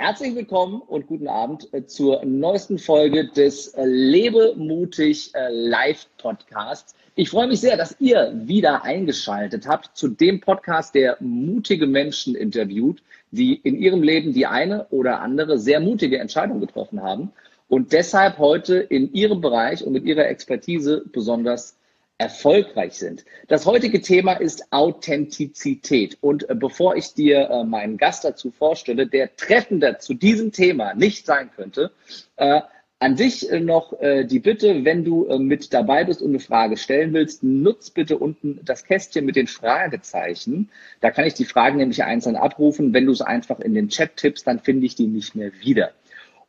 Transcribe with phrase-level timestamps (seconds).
[0.00, 6.06] herzlich willkommen und guten Abend äh, zur neuesten Folge des äh, Lebe mutig äh, Live
[6.16, 6.94] Podcasts.
[7.16, 12.34] Ich freue mich sehr, dass ihr wieder eingeschaltet habt zu dem Podcast, der mutige Menschen
[12.34, 17.30] interviewt, die in ihrem Leben die eine oder andere sehr mutige Entscheidung getroffen haben
[17.68, 21.76] und deshalb heute in ihrem Bereich und mit ihrer Expertise besonders
[22.20, 23.24] erfolgreich sind.
[23.48, 26.18] Das heutige Thema ist Authentizität.
[26.20, 30.92] Und äh, bevor ich dir äh, meinen Gast dazu vorstelle, der treffender zu diesem Thema
[30.92, 31.92] nicht sein könnte,
[32.36, 32.60] äh,
[33.02, 37.42] an dich noch die Bitte, wenn du mit dabei bist und eine Frage stellen willst,
[37.42, 40.68] nutz bitte unten das Kästchen mit den Fragezeichen.
[41.00, 42.92] Da kann ich die Fragen nämlich einzeln abrufen.
[42.92, 45.92] Wenn du es einfach in den Chat tippst, dann finde ich die nicht mehr wieder.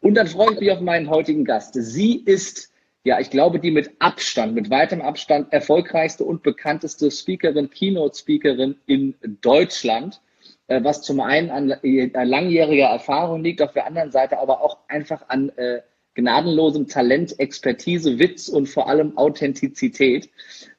[0.01, 1.73] Und dann freue ich mich auf meinen heutigen Gast.
[1.75, 2.71] Sie ist
[3.03, 9.15] ja, ich glaube, die mit Abstand, mit weitem Abstand erfolgreichste und bekannteste Speakerin, Keynote-Speakerin in
[9.41, 10.21] Deutschland,
[10.67, 14.77] äh, was zum einen an äh, langjähriger Erfahrung liegt, auf der anderen Seite aber auch
[14.87, 15.81] einfach an äh,
[16.13, 20.29] gnadenlosem Talent, Expertise, Witz und vor allem Authentizität.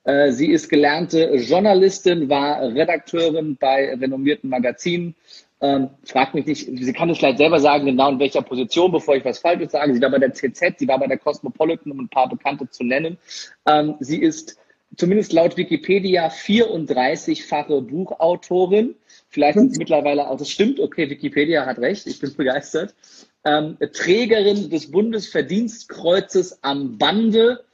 [0.05, 5.17] Äh, sie ist gelernte Journalistin, war Redakteurin bei renommierten Magazinen,
[5.63, 9.15] ähm, frag mich nicht, sie kann es vielleicht selber sagen, genau in welcher Position, bevor
[9.15, 9.95] ich was Falsches sage.
[9.95, 12.83] Sie war bei der CZ, sie war bei der Cosmopolitan, um ein paar Bekannte zu
[12.83, 13.17] nennen.
[13.65, 14.59] Ähm, sie ist
[14.97, 18.97] zumindest laut Wikipedia 34-fache Buchautorin.
[19.29, 22.95] Vielleicht sind es mittlerweile auch, das stimmt, okay, Wikipedia hat recht, ich bin begeistert.
[23.45, 27.65] Ähm, Trägerin des Bundesverdienstkreuzes am Bande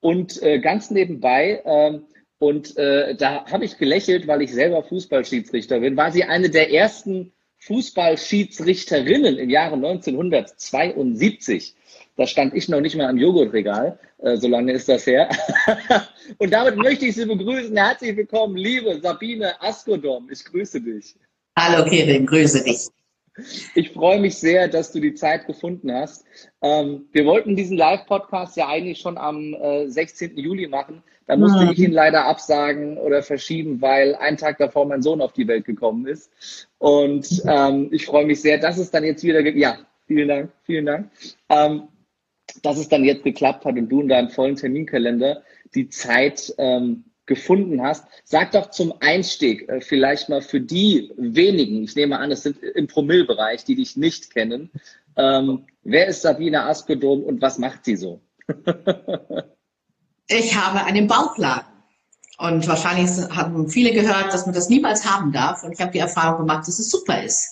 [0.00, 2.02] und äh, ganz nebenbei, ähm,
[2.38, 6.70] und äh, da habe ich gelächelt, weil ich selber Fußballschiedsrichter bin, war sie eine der
[6.72, 7.32] ersten
[7.66, 11.74] Fußballschiedsrichterinnen im Jahre 1972.
[12.16, 15.28] Da stand ich noch nicht mal am Joghurtregal, äh, so lange ist das her.
[16.38, 17.76] Und damit möchte ich Sie begrüßen.
[17.76, 20.28] Herzlich willkommen, liebe Sabine Askodom.
[20.30, 21.14] Ich grüße dich.
[21.58, 22.86] Hallo Kevin, grüße dich.
[23.74, 26.24] Ich freue mich sehr, dass du die Zeit gefunden hast.
[26.62, 30.38] Ähm, wir wollten diesen Live-Podcast ja eigentlich schon am äh, 16.
[30.38, 31.02] Juli machen.
[31.26, 31.72] Da musste mhm.
[31.72, 35.64] ich ihn leider absagen oder verschieben, weil ein Tag davor mein Sohn auf die Welt
[35.64, 36.30] gekommen ist.
[36.78, 40.86] Und ähm, ich freue mich sehr, dass es dann jetzt wieder, ja, vielen Dank, vielen
[40.86, 41.10] Dank,
[41.48, 41.88] ähm,
[42.62, 45.42] dass es dann jetzt geklappt hat und du in deinem vollen Terminkalender
[45.74, 48.06] die Zeit ähm, gefunden hast.
[48.22, 52.62] Sag doch zum Einstieg äh, vielleicht mal für die wenigen, ich nehme an, es sind
[52.62, 54.70] im Promillbereich, die dich nicht kennen.
[55.16, 58.20] Ähm, wer ist Sabine Askedom und was macht sie so?
[60.28, 61.66] ich habe einen Bauchladen.
[62.38, 65.62] Und wahrscheinlich haben viele gehört, dass man das niemals haben darf.
[65.62, 67.48] Und ich habe die Erfahrung gemacht, dass es super ist.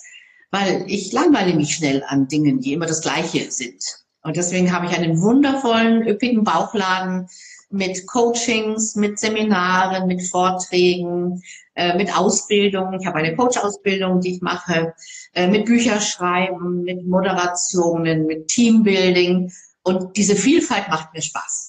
[0.51, 3.83] Weil ich langweile mich schnell an Dingen, die immer das Gleiche sind.
[4.21, 7.27] Und deswegen habe ich einen wundervollen, üppigen Bauchladen
[7.69, 11.41] mit Coachings, mit Seminaren, mit Vorträgen,
[11.73, 12.97] äh, mit Ausbildung.
[12.99, 14.93] Ich habe eine Coach-Ausbildung, die ich mache,
[15.33, 19.51] äh, mit Bücherschreiben, mit Moderationen, mit Teambuilding.
[19.83, 21.64] Und diese Vielfalt macht mir Spaß.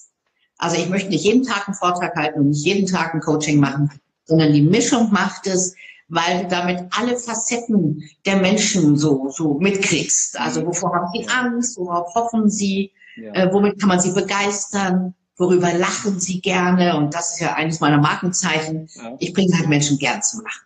[0.59, 3.61] Also ich möchte nicht jeden Tag einen Vortrag halten und nicht jeden Tag ein Coaching
[3.61, 3.91] machen,
[4.25, 5.75] sondern die Mischung macht es,
[6.09, 10.39] weil du damit alle Facetten der Menschen so, so mitkriegst.
[10.39, 10.67] Also mhm.
[10.67, 13.33] wovor haben sie Angst, worauf hoffen sie, ja.
[13.35, 16.97] äh, womit kann man sie begeistern, worüber lachen sie gerne.
[16.97, 18.89] Und das ist ja eines meiner Markenzeichen.
[18.95, 19.17] Ja.
[19.19, 20.63] Ich bringe halt Menschen gern zum Lachen.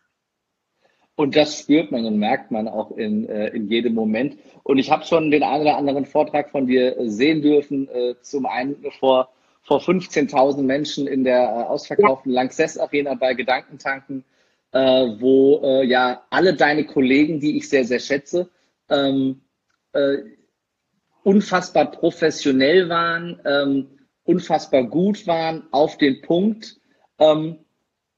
[1.17, 4.39] Und das spürt man und merkt man auch in, äh, in jedem Moment.
[4.63, 7.89] Und ich habe schon den einen oder anderen Vortrag von dir sehen dürfen.
[7.89, 9.29] Äh, zum einen vor
[9.71, 14.25] vor 15.000 Menschen in der äh, ausverkauften Lanxess Arena bei Gedankentanken,
[14.73, 18.51] äh, wo äh, ja alle deine Kollegen, die ich sehr, sehr schätze,
[18.89, 19.43] ähm,
[19.93, 20.17] äh,
[21.23, 23.87] unfassbar professionell waren, ähm,
[24.25, 26.81] unfassbar gut waren, auf den Punkt,
[27.21, 27.59] ähm,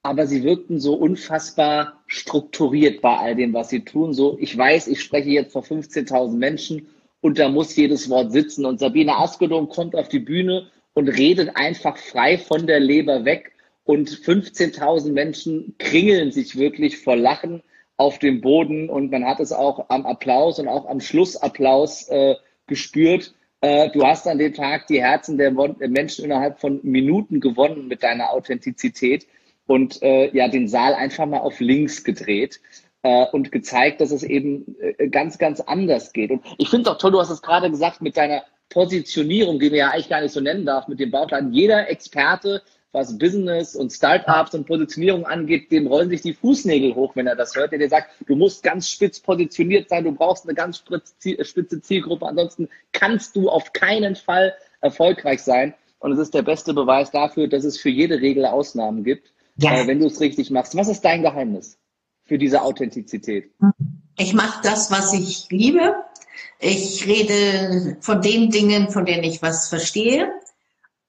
[0.02, 4.14] aber sie wirkten so unfassbar strukturiert bei all dem, was sie tun.
[4.14, 6.86] So, ich weiß, ich spreche jetzt vor 15.000 Menschen
[7.20, 8.64] und da muss jedes Wort sitzen.
[8.64, 13.52] Und Sabine Askedom kommt auf die Bühne und redet einfach frei von der Leber weg.
[13.84, 17.62] Und 15.000 Menschen kringeln sich wirklich vor Lachen
[17.96, 18.88] auf dem Boden.
[18.88, 22.36] Und man hat es auch am Applaus und auch am Schlussapplaus äh,
[22.66, 23.34] gespürt.
[23.60, 28.02] Äh, du hast an dem Tag die Herzen der Menschen innerhalb von Minuten gewonnen mit
[28.02, 29.26] deiner Authentizität
[29.66, 32.60] und äh, ja den Saal einfach mal auf links gedreht
[33.02, 36.30] äh, und gezeigt, dass es eben äh, ganz, ganz anders geht.
[36.30, 38.42] Und ich finde es auch toll, du hast es gerade gesagt mit deiner
[38.72, 41.52] Positionierung, die man ja eigentlich gar nicht so nennen darf, mit dem Bauchladen.
[41.52, 47.16] Jeder Experte, was Business und Startups und Positionierung angeht, dem rollen sich die Fußnägel hoch,
[47.16, 50.44] wenn er das hört, der dir sagt, du musst ganz spitz positioniert sein, du brauchst
[50.44, 55.74] eine ganz spitze Zielgruppe, ansonsten kannst du auf keinen Fall erfolgreich sein.
[55.98, 59.82] Und es ist der beste Beweis dafür, dass es für jede Regel Ausnahmen gibt, ja.
[59.82, 60.76] äh, wenn du es richtig machst.
[60.76, 61.78] Was ist dein Geheimnis
[62.24, 63.52] für diese Authentizität?
[64.18, 65.94] Ich mache das, was ich liebe
[66.58, 70.32] Ich rede von den Dingen, von denen ich was verstehe.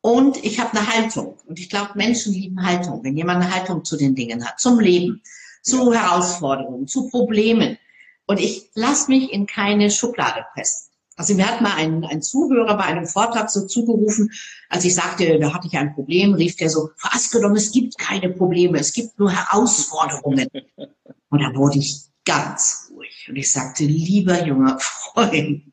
[0.02, 1.38] Und ich habe eine Haltung.
[1.48, 3.04] Und ich glaube, Menschen lieben Haltung.
[3.04, 5.22] Wenn jemand eine Haltung zu den Dingen hat, zum Leben,
[5.62, 7.78] zu Herausforderungen, zu Problemen.
[8.26, 10.90] Und ich lasse mich in keine Schublade pressen.
[11.16, 14.32] Also mir hat mal ein, ein Zuhörer bei einem Vortrag so zugerufen,
[14.70, 18.30] als ich sagte, da hatte ich ein Problem, rief der so, Askedom, es gibt keine
[18.30, 20.48] Probleme, es gibt nur Herausforderungen.
[21.30, 22.83] Und da wurde ich ganz.
[23.28, 24.78] Und ich sagte, lieber junger
[25.14, 25.64] Freund,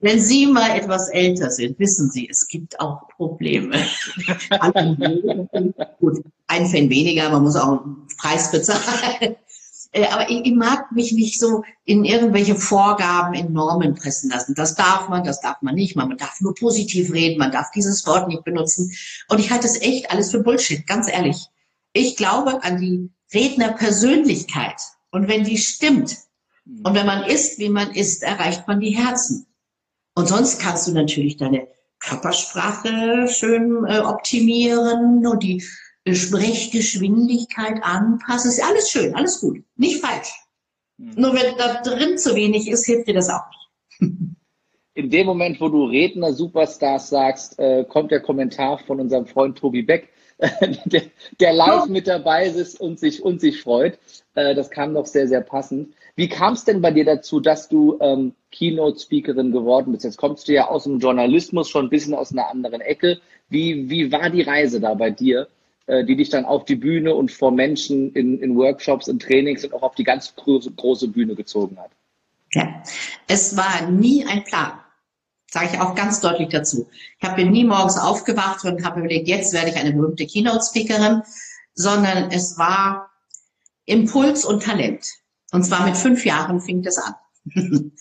[0.00, 3.76] wenn Sie mal etwas älter sind, wissen Sie, es gibt auch Probleme.
[6.00, 9.36] Gut, ein Fan weniger, man muss auch einen Preis bezahlen.
[9.92, 14.54] Äh, aber ich, ich, mag mich nicht so in irgendwelche Vorgaben, in Normen pressen lassen.
[14.54, 15.96] Das darf man, das darf man nicht.
[15.96, 18.92] Man darf nur positiv reden, man darf dieses Wort nicht benutzen.
[19.28, 21.46] Und ich halte es echt alles für Bullshit, ganz ehrlich.
[21.92, 24.80] Ich glaube an die Rednerpersönlichkeit.
[25.10, 26.16] Und wenn die stimmt,
[26.64, 26.82] hm.
[26.84, 29.46] und wenn man ist, wie man ist, erreicht man die Herzen.
[30.14, 31.68] Und sonst kannst du natürlich deine
[32.00, 35.62] Körpersprache schön äh, optimieren und die
[36.08, 38.50] Sprechgeschwindigkeit anpassen.
[38.50, 40.32] Ist alles schön, alles gut, nicht falsch.
[40.96, 41.14] Mhm.
[41.16, 43.44] Nur wenn da drin zu wenig ist, hilft dir das auch
[44.00, 44.10] nicht.
[44.94, 49.56] In dem Moment, wo du Redner Superstars sagst, äh, kommt der Kommentar von unserem Freund
[49.56, 50.08] Tobi Beck,
[50.86, 51.02] der,
[51.38, 53.98] der, live mit dabei ist und sich, und sich freut.
[54.34, 55.94] Äh, das kam doch sehr, sehr passend.
[56.16, 60.04] Wie kam es denn bei dir dazu, dass du ähm, Keynote-Speakerin geworden bist?
[60.04, 63.20] Jetzt kommst du ja aus dem Journalismus schon ein bisschen aus einer anderen Ecke.
[63.48, 65.48] Wie, wie war die Reise da bei dir?
[65.90, 69.64] Äh, die dich dann auf die Bühne und vor Menschen in, in Workshops, in Trainings
[69.64, 71.90] und auch auf die ganz große, große Bühne gezogen hat?
[72.52, 72.82] Ja,
[73.26, 74.79] es war nie ein Plan.
[75.52, 76.88] Sage ich auch ganz deutlich dazu.
[77.18, 81.22] Ich habe nie morgens aufgewacht und habe überlegt, jetzt werde ich eine berühmte Keynote-Speakerin,
[81.74, 83.10] sondern es war
[83.84, 85.06] Impuls und Talent.
[85.50, 87.14] Und zwar mit fünf Jahren fing das an.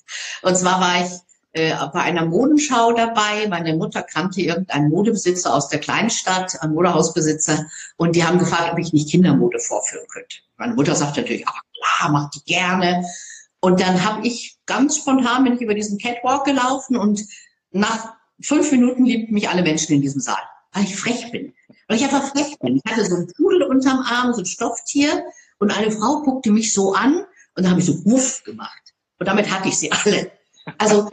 [0.43, 1.11] und zwar war ich
[1.53, 3.47] äh, bei einer Modenschau dabei.
[3.47, 7.65] Meine Mutter kannte irgendeinen Modebesitzer aus der Kleinstadt, einen Modehausbesitzer,
[7.97, 10.37] und die haben gefragt, ob ich nicht Kindermode vorführen könnte.
[10.57, 13.03] Meine Mutter sagte natürlich, ach klar, macht die gerne.
[13.61, 17.21] Und dann habe ich ganz spontan bin ich über diesen Catwalk gelaufen und
[17.71, 20.41] nach fünf Minuten liebten mich alle Menschen in diesem Saal,
[20.71, 21.53] weil ich frech bin.
[21.87, 22.77] Weil ich einfach frech bin.
[22.83, 25.25] Ich hatte so einen Pudel unterm Arm, so ein Stofftier
[25.57, 27.25] und eine Frau guckte mich so an
[27.55, 28.93] und dann habe ich so Wuff gemacht.
[29.19, 30.31] Und damit hatte ich sie alle.
[30.77, 31.09] Also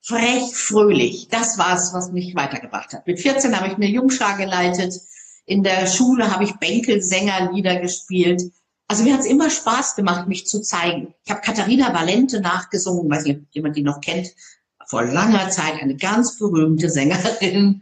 [0.00, 1.28] frech, fröhlich.
[1.28, 3.06] Das war es, was mich weitergebracht hat.
[3.06, 4.94] Mit 14 habe ich eine Jungschar geleitet.
[5.46, 8.42] In der Schule habe ich Bänkelsängerlieder gespielt.
[8.92, 11.14] Also mir hat es immer Spaß gemacht, mich zu zeigen.
[11.24, 14.28] Ich habe Katharina Valente nachgesungen, weiß nicht, ob jemand die noch kennt.
[14.86, 17.80] Vor langer Zeit eine ganz berühmte Sängerin.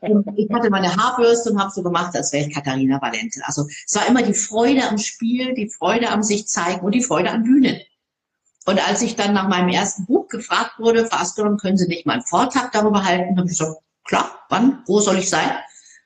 [0.00, 3.40] Und ich hatte meine Haarbürste und habe so gemacht, als wäre ich Katharina Valente.
[3.44, 7.04] Also es war immer die Freude am Spiel, die Freude am sich zeigen und die
[7.04, 7.80] Freude an Bühnen.
[8.66, 12.14] Und als ich dann nach meinem ersten Buch gefragt wurde, Askelon, können Sie nicht mal
[12.14, 13.36] einen Vortrag darüber halten?
[13.36, 15.52] habe ich gesagt, klar, wann, wo soll ich sein?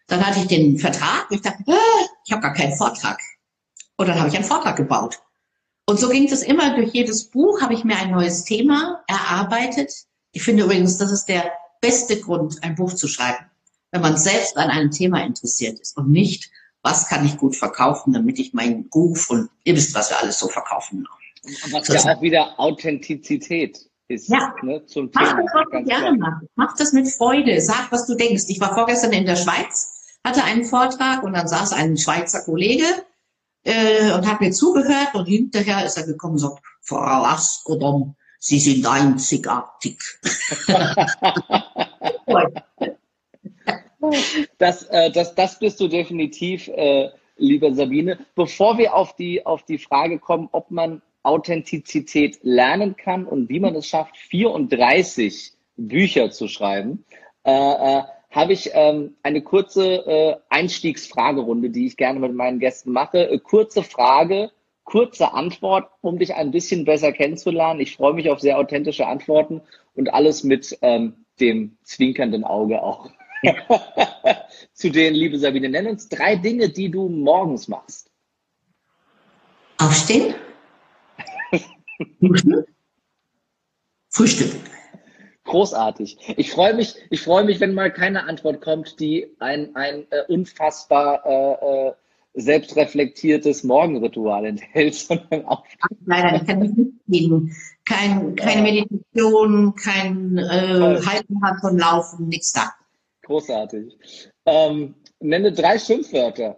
[0.09, 3.19] Dann hatte ich den Vertrag und ich dachte, äh, ich habe gar keinen Vortrag.
[3.97, 5.21] Und dann habe ich einen Vortrag gebaut.
[5.87, 9.93] Und so ging es immer durch jedes Buch, habe ich mir ein neues Thema erarbeitet.
[10.33, 13.47] Ich finde übrigens, das ist der beste Grund, ein Buch zu schreiben,
[13.93, 16.51] wenn man selbst an einem Thema interessiert ist und nicht,
[16.83, 20.39] was kann ich gut verkaufen, damit ich meinen Ruf und ihr wisst, was wir alles
[20.39, 21.07] so verkaufen.
[21.71, 24.55] Was ja auch wieder Authentizität ist ja.
[24.63, 25.43] ne, zum Mach Thema.
[25.43, 26.41] Das, was gerne mach.
[26.55, 27.61] mach das mit Freude.
[27.61, 28.45] Sag, was du denkst.
[28.49, 32.85] Ich war vorgestern in der Schweiz, hatte einen Vortrag und dann saß ein Schweizer Kollege
[33.67, 38.59] äh, und hat mir zugehört und hinterher ist er gekommen und sagt, Frau Askodom, Sie
[38.61, 39.99] sind einzigartig.
[44.59, 47.09] das, äh, das, das bist du definitiv, äh,
[47.39, 48.19] liebe Sabine.
[48.37, 53.59] Bevor wir auf die, auf die Frage kommen, ob man Authentizität lernen kann und wie
[53.59, 57.05] man es schafft, 34 Bücher zu schreiben,
[57.45, 58.03] äh, äh,
[58.37, 63.31] habe ich ähm, eine kurze äh, Einstiegsfragerunde, die ich gerne mit meinen Gästen mache.
[63.31, 64.53] Äh, kurze Frage,
[64.85, 67.81] kurze Antwort, um dich ein bisschen besser kennenzulernen.
[67.81, 69.63] Ich freue mich auf sehr authentische Antworten
[69.95, 73.11] und alles mit ähm, dem zwinkernden Auge auch.
[74.75, 78.11] Zu denen, liebe Sabine, nenn uns drei Dinge, die du morgens machst.
[79.79, 80.35] Aufstehen,
[82.21, 82.69] Frühstück?
[84.11, 84.61] Frühstück.
[85.47, 86.19] Großartig.
[86.37, 90.23] Ich freue mich, ich freue mich, wenn mal keine Antwort kommt, die ein, ein äh,
[90.29, 91.93] unfassbar äh, äh,
[92.35, 95.65] selbstreflektiertes Morgenritual enthält, sondern auch.
[96.05, 97.57] Leider, ich kann nicht mitgehen.
[97.85, 102.75] Kein, keine Meditation, kein äh, Halbmarathon laufen, nichts da.
[103.23, 103.97] Großartig.
[104.45, 106.57] Ähm, nenne drei Schimpfwörter.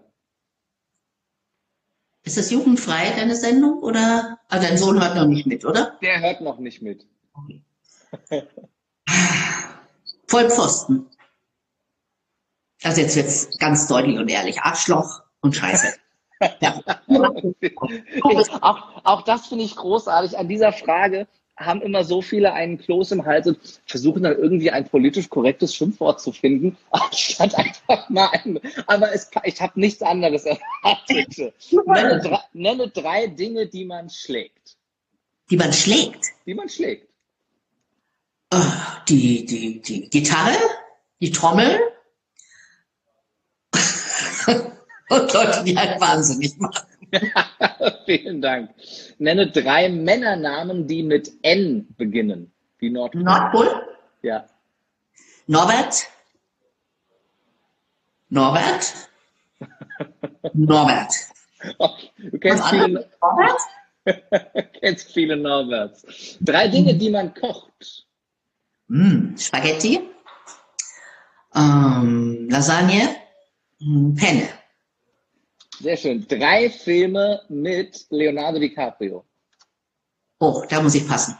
[2.24, 3.82] Ist das jugendfrei, deine Sendung?
[3.82, 4.38] Oder?
[4.48, 5.98] Ah, dein Sohn hört noch nicht mit, oder?
[6.02, 7.06] Der hört noch nicht mit.
[10.28, 11.06] Vollpfosten.
[12.82, 14.60] Also jetzt wird's ganz deutlich und ehrlich.
[14.60, 15.94] Arschloch und Scheiße.
[16.60, 16.80] Ja.
[17.58, 20.38] ich, auch, auch das finde ich großartig.
[20.38, 21.26] An dieser Frage
[21.58, 25.74] haben immer so viele einen Kloß im Hals und versuchen dann irgendwie ein politisch korrektes
[25.74, 28.60] Schimpfwort zu finden, anstatt einfach mal ein.
[28.86, 31.52] Aber es, ich habe nichts anderes erwartet.
[31.72, 34.76] Nenne drei, nenne drei Dinge, die man schlägt.
[35.50, 36.26] Die man schlägt?
[36.46, 37.07] Die man schlägt.
[39.08, 40.56] Die, die, die Gitarre,
[41.20, 41.80] die Trommel
[45.10, 46.86] und Leute, die halt wahnsinnig machen.
[48.06, 48.70] Vielen Dank.
[49.18, 52.52] Nenne drei Männernamen, die mit N beginnen.
[52.78, 53.22] Wie Nordpol.
[53.22, 53.96] Nordpol?
[54.22, 54.46] Ja.
[55.46, 56.06] Norbert.
[58.30, 58.94] Norbert.
[60.52, 61.14] Norbert.
[62.18, 63.60] du kennst viele, Norbert?
[64.80, 66.36] kennst viele Norberts.
[66.40, 68.07] Drei Dinge, die man kocht.
[68.88, 70.00] Mm, Spaghetti,
[71.54, 73.16] ähm, Lasagne,
[73.78, 74.48] Penne.
[75.80, 76.26] Sehr schön.
[76.26, 79.24] Drei Filme mit Leonardo DiCaprio.
[80.40, 81.36] Oh, da muss ich passen.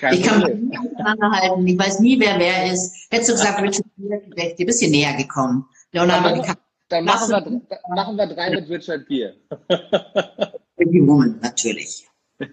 [0.00, 1.66] Kein ich kann mich nicht auseinanderhalten.
[1.66, 3.06] Ich weiß nie, wer wer ist.
[3.10, 5.68] Hättest du gesagt, Richard Gere, wäre ich dir ein bisschen näher gekommen.
[5.92, 6.62] Leonardo DiCaprio.
[6.88, 9.36] Dann machen wir, machen wir drei mit Richard Gere.
[10.78, 12.06] Die Woman, natürlich.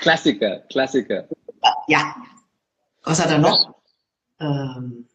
[0.00, 1.28] Klassiker, Klassiker.
[1.88, 2.14] Ja.
[3.08, 3.74] Was hat er noch?
[4.38, 5.06] Ähm,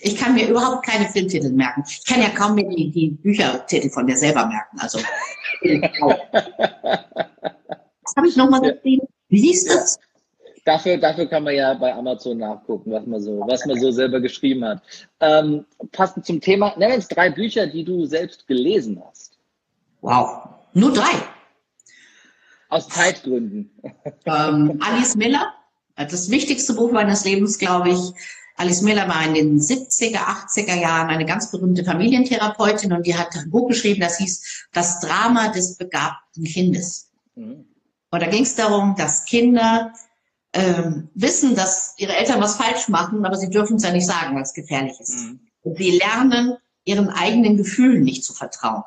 [0.00, 1.82] ich kann mir überhaupt keine Filmtitel merken.
[1.88, 4.78] Ich kann ja kaum mehr die, die Büchertitel von der selber merken.
[4.78, 5.00] Also,
[8.02, 9.08] was habe ich nochmal geschrieben?
[9.28, 9.98] Wie hieß das?
[10.64, 14.20] Dafür, dafür kann man ja bei Amazon nachgucken, was man so, was man so selber
[14.20, 14.80] geschrieben hat.
[15.18, 19.36] Ähm, passend zum Thema, nenn uns drei Bücher, die du selbst gelesen hast.
[20.00, 21.10] Wow, nur drei.
[22.68, 23.72] Aus Zeitgründen.
[24.26, 25.52] Ähm, Alice Miller,
[25.96, 28.00] das wichtigste Buch meines Lebens, glaube ich.
[28.56, 33.34] Alice Miller war in den 70er, 80er Jahren eine ganz berühmte Familientherapeutin und die hat
[33.34, 37.10] ein Buch geschrieben, das hieß Das Drama des begabten Kindes.
[37.34, 37.66] Mhm.
[38.10, 39.92] Und da ging es darum, dass Kinder
[40.52, 44.36] ähm, wissen, dass ihre Eltern was falsch machen, aber sie dürfen es ja nicht sagen,
[44.36, 45.14] weil es gefährlich ist.
[45.14, 45.40] Mhm.
[45.62, 48.82] Und sie lernen, ihren eigenen Gefühlen nicht zu vertrauen.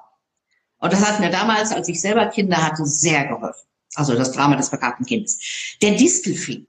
[0.77, 3.65] Und das hat mir damals, als ich selber Kinder hatte, sehr geholfen.
[3.95, 5.39] Also das Drama des begabten Kindes.
[5.81, 6.67] Der Distelfink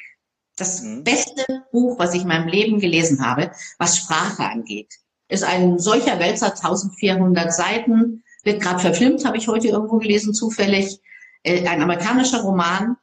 [0.57, 1.05] das mhm.
[1.05, 4.95] beste Buch, was ich in meinem Leben gelesen habe, was Sprache angeht.
[5.29, 11.01] Ist ein solcher Wälzer, 1400 Seiten, wird gerade verfilmt, habe ich heute irgendwo gelesen, zufällig.
[11.43, 12.97] Äh, ein amerikanischer Roman,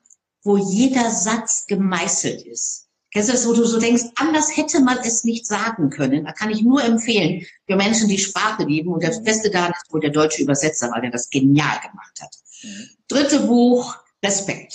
[0.43, 2.87] wo jeder Satz gemeißelt ist.
[3.11, 6.25] Kennst du das, wo du so denkst, anders hätte man es nicht sagen können.
[6.25, 8.91] Da kann ich nur empfehlen für Menschen, die Sprache lieben.
[8.91, 9.25] Und das mhm.
[9.25, 12.35] Beste daran ist wohl der deutsche Übersetzer, weil der das genial gemacht hat.
[12.63, 12.89] Mhm.
[13.07, 14.73] Dritte Buch, Respekt.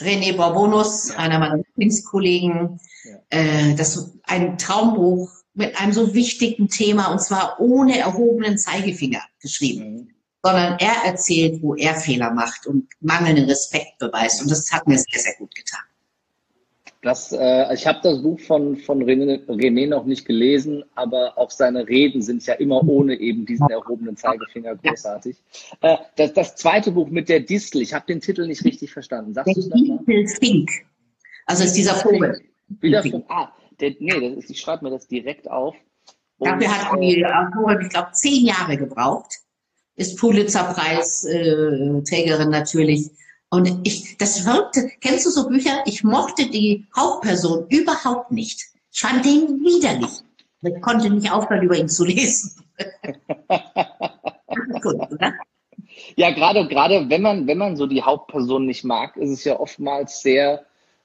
[0.00, 3.16] René Borbonus, einer meiner Lieblingskollegen, ja.
[3.30, 9.84] äh, das ein Traumbuch mit einem so wichtigen Thema und zwar ohne erhobenen Zeigefinger geschrieben,
[9.84, 10.08] mhm.
[10.42, 14.98] sondern er erzählt, wo er Fehler macht und mangelnden Respekt beweist und das hat mir
[14.98, 15.80] sehr, sehr gut getan.
[17.06, 21.52] Das, äh, ich habe das Buch von, von René, René, noch nicht gelesen, aber auch
[21.52, 25.36] seine Reden sind ja immer ohne eben diesen erhobenen Zeigefinger großartig.
[25.82, 29.34] Äh, das, das zweite Buch mit der Distel, ich habe den Titel nicht richtig verstanden.
[29.34, 30.68] Sagst der Distelfink.
[31.46, 32.40] Also ist dieser Vogel.
[32.80, 35.76] Wieder von, ah, der, nee, das ist, ich schreibe mir das direkt auf.
[36.38, 39.32] Und, Dafür hat die Autorin, ich glaube, zehn Jahre gebraucht.
[39.94, 43.10] Ist Pulitzer-Preisträgerin natürlich.
[43.50, 45.82] Und ich, das Verrückte, kennst du so Bücher?
[45.86, 48.64] Ich mochte die Hauptperson überhaupt nicht.
[48.92, 50.10] Ich fand den widerlich.
[50.62, 52.64] Ich konnte nicht aufhören, über ihn zu lesen.
[54.82, 55.34] Gut, oder?
[56.16, 59.60] Ja, gerade, gerade wenn man, wenn man so die Hauptperson nicht mag, ist es ja
[59.60, 60.64] oftmals sehr,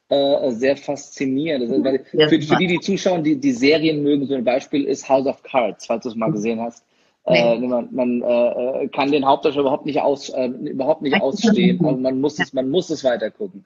[0.10, 1.71] äh, sehr faszinierend.
[1.71, 5.27] Also, für, für, die, die zuschauen, die, die Serien mögen, so ein Beispiel ist House
[5.27, 6.83] of Cards, falls du es mal gesehen hast.
[7.25, 7.66] Äh, nee.
[7.66, 11.84] Äh, man man äh, kann den Hauptdarsteller überhaupt nicht aus, äh, überhaupt nicht ausstehen.
[11.86, 13.66] Also man muss es, man muss es weiter gucken.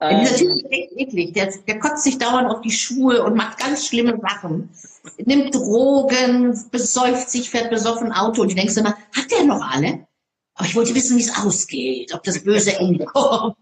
[0.00, 1.32] Ähm, dieser Typ ist echt eklig.
[1.34, 4.70] Der, der kotzt sich dauernd auf die Schuhe und macht ganz schlimme Sachen.
[5.18, 10.06] Nimmt Drogen, besäuft sich, fährt besoffen Auto und du denkst immer, hat der noch alle?
[10.54, 13.56] Aber ich wollte wissen, wie es ausgeht, ob das böse Ende kommt.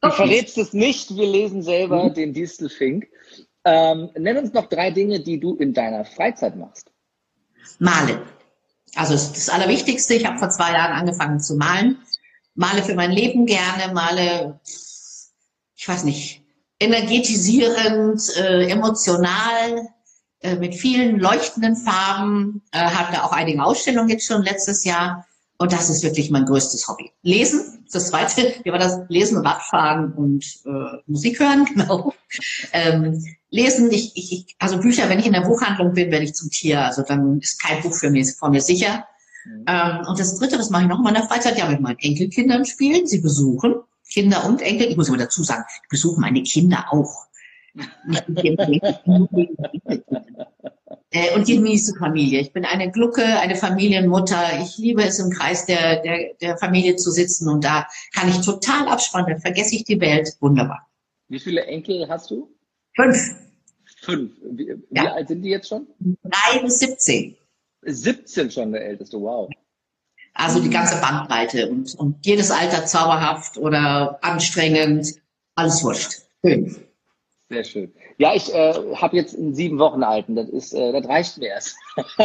[0.00, 2.14] Du verrätst es nicht, wir lesen selber mhm.
[2.14, 3.08] den Distelfink.
[3.64, 6.92] Ähm, nenn uns noch drei Dinge, die du in deiner Freizeit machst.
[7.78, 8.20] Malen.
[8.96, 11.98] Also das Allerwichtigste, ich habe vor zwei Jahren angefangen zu malen.
[12.54, 14.58] Male für mein Leben gerne, male,
[15.76, 16.42] ich weiß nicht,
[16.80, 19.86] energetisierend, äh, emotional,
[20.40, 22.62] äh, mit vielen leuchtenden Farben.
[22.72, 25.26] Äh, hatte auch einige Ausstellungen jetzt schon letztes Jahr.
[25.58, 27.12] Und das ist wirklich mein größtes Hobby.
[27.22, 29.00] Lesen, das zweite, wie war das?
[29.08, 32.12] Lesen, Radfahren und äh, Musik hören, genau.
[32.72, 36.50] Ähm, lesen, ich, ich, also Bücher, wenn ich in der Buchhandlung bin, werde ich zum
[36.50, 36.84] Tier.
[36.84, 39.06] Also dann ist kein Buch für mich, vor mir sicher.
[39.44, 39.64] Mhm.
[39.66, 41.58] Ähm, und das dritte, was mache ich noch in meiner Freizeit?
[41.58, 43.76] Ja, mit meinen Enkelkindern spielen, sie besuchen.
[44.08, 44.88] Kinder und Enkel.
[44.88, 47.26] Ich muss aber dazu sagen, ich besuche meine Kinder auch.
[51.10, 52.40] Äh, und genieße Familie.
[52.40, 54.60] Ich bin eine Glucke, eine Familienmutter.
[54.60, 58.40] Ich liebe es, im Kreis der, der, der Familie zu sitzen und da kann ich
[58.40, 59.40] total abspannen.
[59.40, 60.36] Vergesse ich die Welt.
[60.40, 60.88] Wunderbar.
[61.28, 62.50] Wie viele Enkel hast du?
[62.94, 63.34] Fünf.
[64.00, 64.32] Fünf.
[64.50, 64.76] Wie, ja.
[64.90, 65.86] wie alt sind die jetzt schon?
[66.24, 67.36] Drei bis 17.
[67.82, 69.48] 17 schon der älteste, wow.
[70.34, 75.14] Also die ganze Bandbreite und, und jedes Alter zauberhaft oder anstrengend,
[75.54, 76.22] alles wurscht.
[76.44, 76.76] Schön.
[77.48, 77.92] Sehr schön.
[78.18, 80.34] Ja, ich äh, habe jetzt einen sieben Wochen alten.
[80.34, 81.76] Das ist, äh, das reicht mir erst.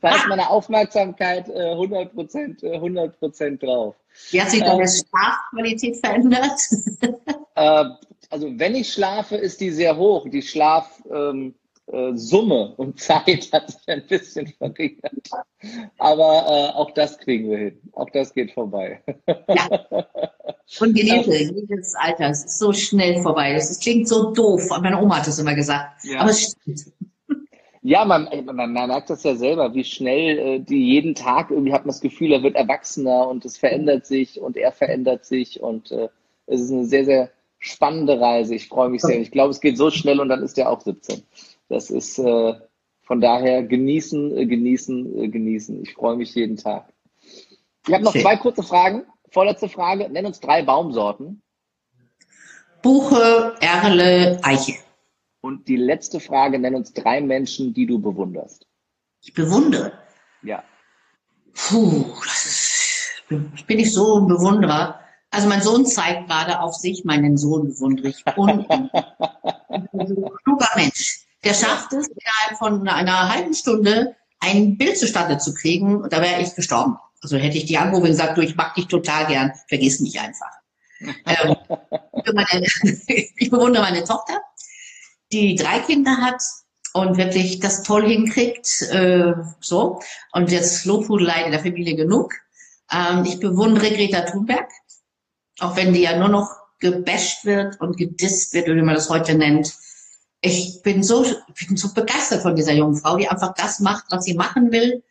[0.00, 3.96] da ist meine Aufmerksamkeit äh, 100 Prozent, äh, 100 Prozent drauf.
[4.30, 6.60] Wie hat sich deine ähm, Schlafqualität verändert?
[7.54, 7.84] äh,
[8.30, 10.26] also wenn ich schlafe, ist die sehr hoch.
[10.28, 11.54] Die Schlaf, ähm,
[11.92, 15.12] äh, Summe und Zeit hat sich ein bisschen verringert.
[15.98, 17.80] Aber äh, auch das kriegen wir hin.
[17.92, 19.02] Auch das geht vorbei.
[19.26, 19.86] Ja.
[20.80, 22.30] Und genieße jedes Alter.
[22.30, 23.54] Es ist so schnell vorbei.
[23.54, 24.68] Es klingt so doof.
[24.80, 26.04] Meine Oma hat es immer gesagt.
[26.04, 26.20] Ja.
[26.20, 26.92] Aber es stimmt.
[27.82, 31.72] Ja, man, man, man merkt das ja selber, wie schnell äh, die jeden Tag irgendwie
[31.72, 35.62] hat man das Gefühl, er wird erwachsener und es verändert sich und er verändert sich
[35.62, 36.08] und äh,
[36.46, 38.54] es ist eine sehr, sehr spannende Reise.
[38.54, 39.18] Ich freue mich sehr.
[39.18, 41.22] Ich glaube, es geht so schnell und dann ist er auch 17.
[41.70, 42.54] Das ist äh,
[43.02, 45.82] von daher genießen, äh, genießen, äh, genießen.
[45.82, 46.92] Ich freue mich jeden Tag.
[47.86, 48.22] Ich habe noch okay.
[48.22, 49.04] zwei kurze Fragen.
[49.30, 50.10] Vorletzte Frage.
[50.10, 51.40] Nenn uns drei Baumsorten.
[52.82, 54.74] Buche, Erle, Eiche.
[55.40, 56.58] Und die letzte Frage.
[56.58, 58.66] Nenn uns drei Menschen, die du bewunderst.
[59.22, 59.92] Ich bewundere?
[60.42, 60.64] Ja.
[61.54, 64.98] Puh, das ist, bin ich so ein Bewunderer.
[65.30, 68.24] Also mein Sohn zeigt gerade auf sich, meinen Sohn bewundere ich.
[68.36, 68.66] Und
[70.44, 71.29] kluger Mensch.
[71.44, 76.20] Der schafft es, innerhalb von einer halben Stunde ein Bild zustande zu kriegen und da
[76.20, 76.98] wäre ich gestorben.
[77.22, 80.18] Also hätte ich die angerufen und gesagt, du, ich mag dich total gern, vergiss mich
[80.20, 80.50] einfach.
[81.00, 81.56] ähm,
[82.34, 82.66] meine,
[83.06, 84.40] ich bewundere meine Tochter,
[85.32, 86.42] die drei Kinder hat
[86.92, 90.00] und wirklich das toll hinkriegt, äh, so.
[90.32, 92.34] Und jetzt Lobhudelei in der Familie genug.
[92.92, 94.68] Ähm, ich bewundere Greta Thunberg,
[95.60, 96.50] auch wenn die ja nur noch
[96.80, 99.74] gebasht wird und gedisst wird, wie man das heute nennt
[100.40, 104.06] ich bin so, ich bin so begeistert von dieser jungen Frau, die einfach das macht,
[104.10, 105.02] was sie machen will.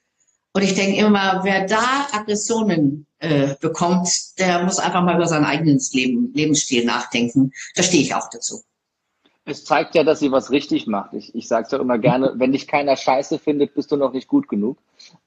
[0.54, 5.46] Und ich denke immer, wer da Aggressionen äh, bekommt, der muss einfach mal über sein
[5.46, 7.52] eigenes Leben, Lebensstil nachdenken.
[7.76, 8.64] Da stehe ich auch dazu.
[9.46, 11.14] Es zeigt ja, dass sie was richtig macht.
[11.14, 14.14] Ich, ich sage es ja immer gerne, wenn dich keiner scheiße findet, bist du noch
[14.14, 14.78] nicht gut genug.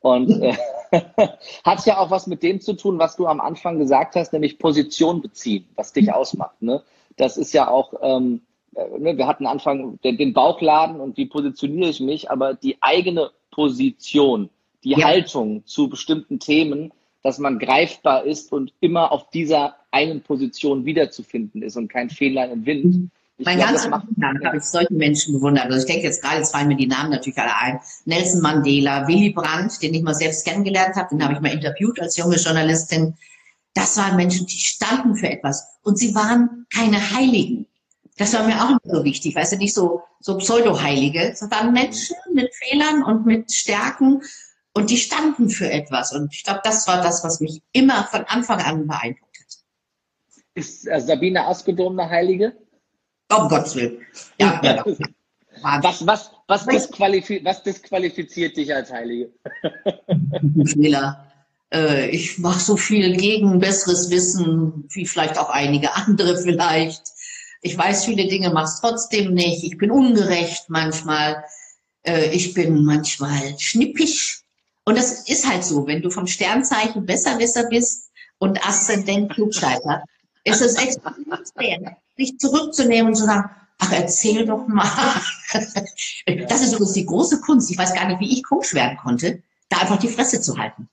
[0.00, 0.56] Und äh,
[1.64, 4.58] hat ja auch was mit dem zu tun, was du am Anfang gesagt hast, nämlich
[4.58, 6.60] Position beziehen, was dich ausmacht.
[6.62, 6.82] Ne?
[7.16, 12.00] Das ist ja auch ähm, wir hatten Anfang den, den Bauchladen und wie positioniere ich
[12.00, 14.48] mich, aber die eigene Position,
[14.84, 15.06] die ja.
[15.06, 21.62] Haltung zu bestimmten Themen, dass man greifbar ist und immer auf dieser einen Position wiederzufinden
[21.62, 22.84] ist und kein Fehler im Wind.
[22.84, 23.10] Mhm.
[23.38, 25.64] Ich mein ganzes Leben habe ich solche Menschen bewundert.
[25.64, 27.80] Also ich denke jetzt gerade, jetzt fallen mir die Namen natürlich alle ein.
[28.04, 32.00] Nelson Mandela, Willy Brandt, den ich mal selbst kennengelernt habe, den habe ich mal interviewt
[32.00, 33.14] als junge Journalistin.
[33.74, 35.78] Das waren Menschen, die standen für etwas.
[35.82, 37.66] Und sie waren keine Heiligen.
[38.18, 42.16] Das war mir auch nicht so wichtig, weißt du, nicht so, so Pseudo-Heilige, sondern Menschen
[42.34, 44.22] mit Fehlern und mit Stärken
[44.74, 46.12] und die standen für etwas.
[46.12, 49.58] Und ich glaube, das war das, was mich immer von Anfang an beeindruckt hat.
[50.54, 52.56] Ist äh, Sabine Askedom eine Heilige?
[53.30, 53.98] Um Gottes Willen.
[54.38, 54.84] Ja, ja.
[55.82, 59.32] was, was, was, disqualifiziert, was disqualifiziert dich als Heilige?
[60.64, 61.32] Fehler.
[61.72, 67.02] Äh, ich mache so viel gegen besseres Wissen, wie vielleicht auch einige andere vielleicht.
[67.62, 69.62] Ich weiß viele Dinge, mach's trotzdem nicht.
[69.64, 71.44] Ich bin ungerecht manchmal.
[72.02, 74.42] Äh, ich bin manchmal schnippisch.
[74.84, 80.02] Und das ist halt so, wenn du vom Sternzeichen Besserwisser bist und Aszendent Klugscheißer,
[80.44, 83.48] ist es extrem schwer, dich zurückzunehmen und zu sagen,
[83.78, 84.90] ach, erzähl doch mal.
[86.48, 87.70] Das ist übrigens die große Kunst.
[87.70, 90.88] Ich weiß gar nicht, wie ich Coach werden konnte, da einfach die Fresse zu halten.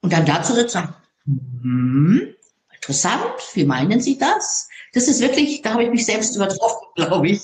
[0.00, 2.34] Und dann dazu zu sagen, hm,
[2.72, 4.65] interessant, wie meinen Sie das?
[4.96, 7.42] Das ist wirklich, da habe ich mich selbst übertroffen, glaube ich.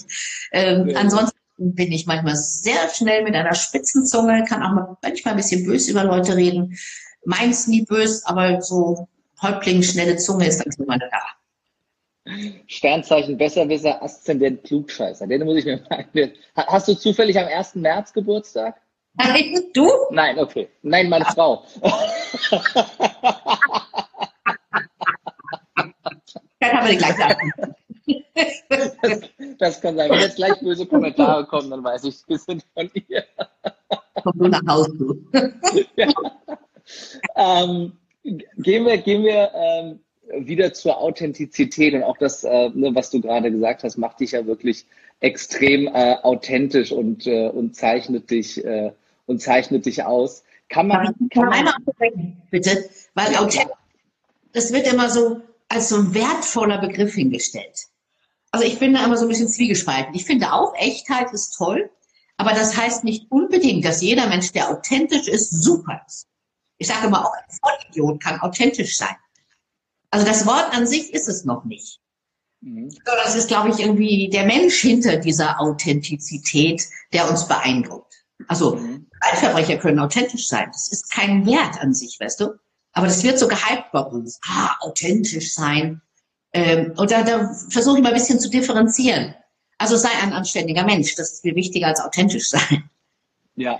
[0.52, 0.98] Ähm, ja.
[0.98, 5.66] Ansonsten bin ich manchmal sehr schnell mit einer spitzen Zunge, kann auch manchmal ein bisschen
[5.66, 6.78] böse über Leute reden.
[7.26, 9.06] Meins nie böse, aber so
[9.42, 11.10] Häuptling, schnelle Zunge ist dann immer da.
[12.68, 15.26] Sternzeichen Besserwisser, Aszendent Klugscheißer.
[15.26, 16.32] Den muss ich mir merken.
[16.56, 17.74] Hast du zufällig am 1.
[17.74, 18.80] März Geburtstag?
[19.14, 19.90] Nein, du?
[20.10, 20.70] Nein, okay.
[20.80, 21.66] Nein, meine Frau.
[26.60, 27.76] Dann haben wir die gleiche Antwort.
[29.02, 29.20] Das,
[29.58, 30.10] das kann sein.
[30.10, 33.24] Wenn jetzt gleich böse Kommentare kommen, dann weiß ich, wir sind von ihr.
[34.22, 35.16] Komm nur nach Hause.
[35.96, 36.08] Ja.
[37.36, 37.92] Ähm,
[38.24, 40.00] gehen wir, gehen wir ähm,
[40.46, 44.32] wieder zur Authentizität und auch das, äh, ne, was du gerade gesagt hast, macht dich
[44.32, 44.84] ja wirklich
[45.20, 48.92] extrem äh, authentisch und, äh, und zeichnet dich äh,
[49.26, 50.42] und zeichnet dich aus.
[50.68, 51.74] Kann man, Kann man einmal
[52.50, 52.84] bitte?
[53.14, 53.72] Weil authentisch,
[54.52, 55.40] das wird immer so
[55.72, 57.86] als so ein wertvoller Begriff hingestellt.
[58.50, 60.14] Also ich bin da immer so ein bisschen zwiegespalten.
[60.14, 61.90] Ich finde auch, Echtheit ist toll,
[62.36, 66.26] aber das heißt nicht unbedingt, dass jeder Mensch, der authentisch ist, super ist.
[66.76, 69.16] Ich sage immer, auch ein Vollidiot kann authentisch sein.
[70.10, 72.00] Also das Wort an sich ist es noch nicht.
[72.60, 72.94] Mhm.
[73.04, 78.26] Das ist, glaube ich, irgendwie der Mensch hinter dieser Authentizität, der uns beeindruckt.
[78.46, 79.06] Also Mhm.
[79.20, 80.68] Altverbrecher können authentisch sein.
[80.72, 82.58] Das ist kein Wert an sich, weißt du?
[82.92, 84.40] Aber das wird so gehypt bei uns.
[84.46, 86.02] Ah, authentisch sein.
[86.52, 89.34] Ähm, und da, da versuche ich mal ein bisschen zu differenzieren.
[89.78, 91.14] Also sei ein anständiger Mensch.
[91.14, 92.90] Das ist viel wichtiger als authentisch sein.
[93.56, 93.78] Ja,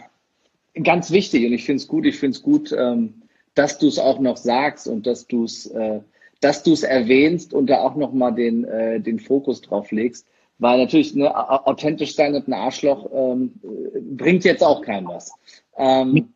[0.82, 3.22] ganz wichtig und ich finde es gut, ich finde es gut, ähm,
[3.54, 6.00] dass du es auch noch sagst und dass du es äh,
[6.40, 10.26] dass du es erwähnst und da auch nochmal den, äh, den Fokus drauf legst.
[10.58, 15.06] Weil natürlich ne, au- authentisch sein und ein Arschloch ähm, äh, bringt jetzt auch keinem
[15.08, 15.32] was.
[15.76, 16.34] Ähm,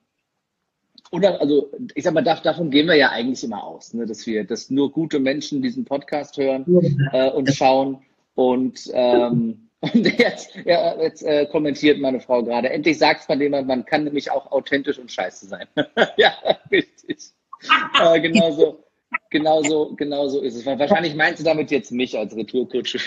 [1.11, 4.27] oder, also, ich sag mal, dav- davon gehen wir ja eigentlich immer aus, ne, dass
[4.27, 6.65] wir, dass nur gute Menschen diesen Podcast hören
[7.13, 8.03] äh, und schauen.
[8.35, 12.71] Und, ähm, und jetzt, ja, jetzt äh, kommentiert meine Frau gerade.
[12.71, 15.67] Endlich sagt man jemand, man kann nämlich auch authentisch und scheiße sein.
[16.17, 16.33] ja,
[16.71, 17.19] richtig.
[18.03, 18.85] Äh, genauso,
[19.31, 20.67] genauso, genauso ist es.
[20.67, 22.99] Wahrscheinlich meinst du damit jetzt mich als Retourkutsche.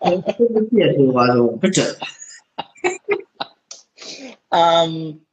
[0.00, 1.96] Also, bitte.
[4.52, 5.25] Ähm,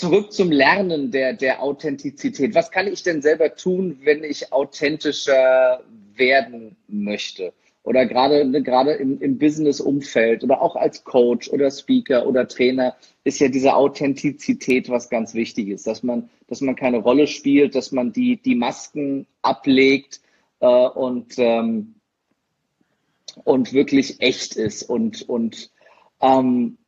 [0.00, 2.54] zurück zum Lernen der, der Authentizität.
[2.54, 5.84] Was kann ich denn selber tun, wenn ich authentischer
[6.16, 7.52] werden möchte?
[7.82, 12.96] Oder gerade, ne, gerade im, im Business-Umfeld oder auch als Coach oder Speaker oder Trainer
[13.24, 17.92] ist ja diese Authentizität was ganz Wichtiges, dass man, dass man keine Rolle spielt, dass
[17.92, 20.20] man die, die Masken ablegt
[20.60, 21.94] äh, und, ähm,
[23.44, 25.70] und wirklich echt ist und, und
[26.20, 26.78] ähm,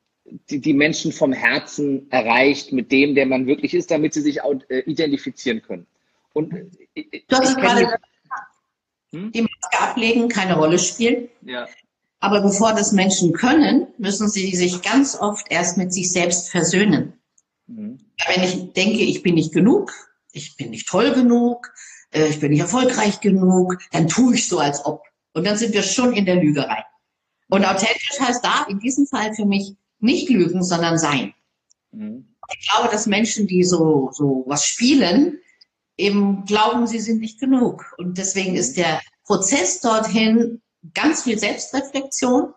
[0.51, 4.43] die, die Menschen vom Herzen erreicht mit dem, der man wirklich ist, damit sie sich
[4.43, 5.87] auch, äh, identifizieren können.
[6.33, 6.53] Und
[6.95, 7.89] äh, Du hast gerade
[9.13, 9.31] Hm?
[9.33, 11.29] die Maske ablegen, keine Rolle spielen.
[11.43, 11.69] ja,
[12.21, 17.13] Aber bevor das Menschen können, müssen sie sich ganz oft erst mit sich selbst versöhnen.
[17.67, 18.01] mhm.
[18.27, 19.93] Wenn ich denke, ich bin nicht genug,
[20.33, 21.73] ich bin nicht toll genug,
[22.13, 25.03] äh, ich bin nicht erfolgreich genug, dann tue ich so, als ob.
[25.35, 26.85] Und dann sind wir schon in der Lügerei.
[27.49, 31.35] Und authentisch heißt da in diesem Fall für mich nicht lügen, sondern sein.
[31.93, 32.35] Mhm.
[32.59, 35.39] Ich glaube, dass Menschen, die so, so was spielen,
[35.97, 37.95] eben glauben, sie sind nicht genug.
[37.99, 40.61] Und deswegen ist der Prozess dorthin
[40.95, 42.53] ganz viel Selbstreflexion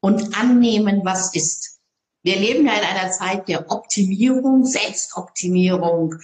[0.00, 1.80] und annehmen, was ist.
[2.22, 6.14] Wir leben ja in einer Zeit der Optimierung, Selbstoptimierung,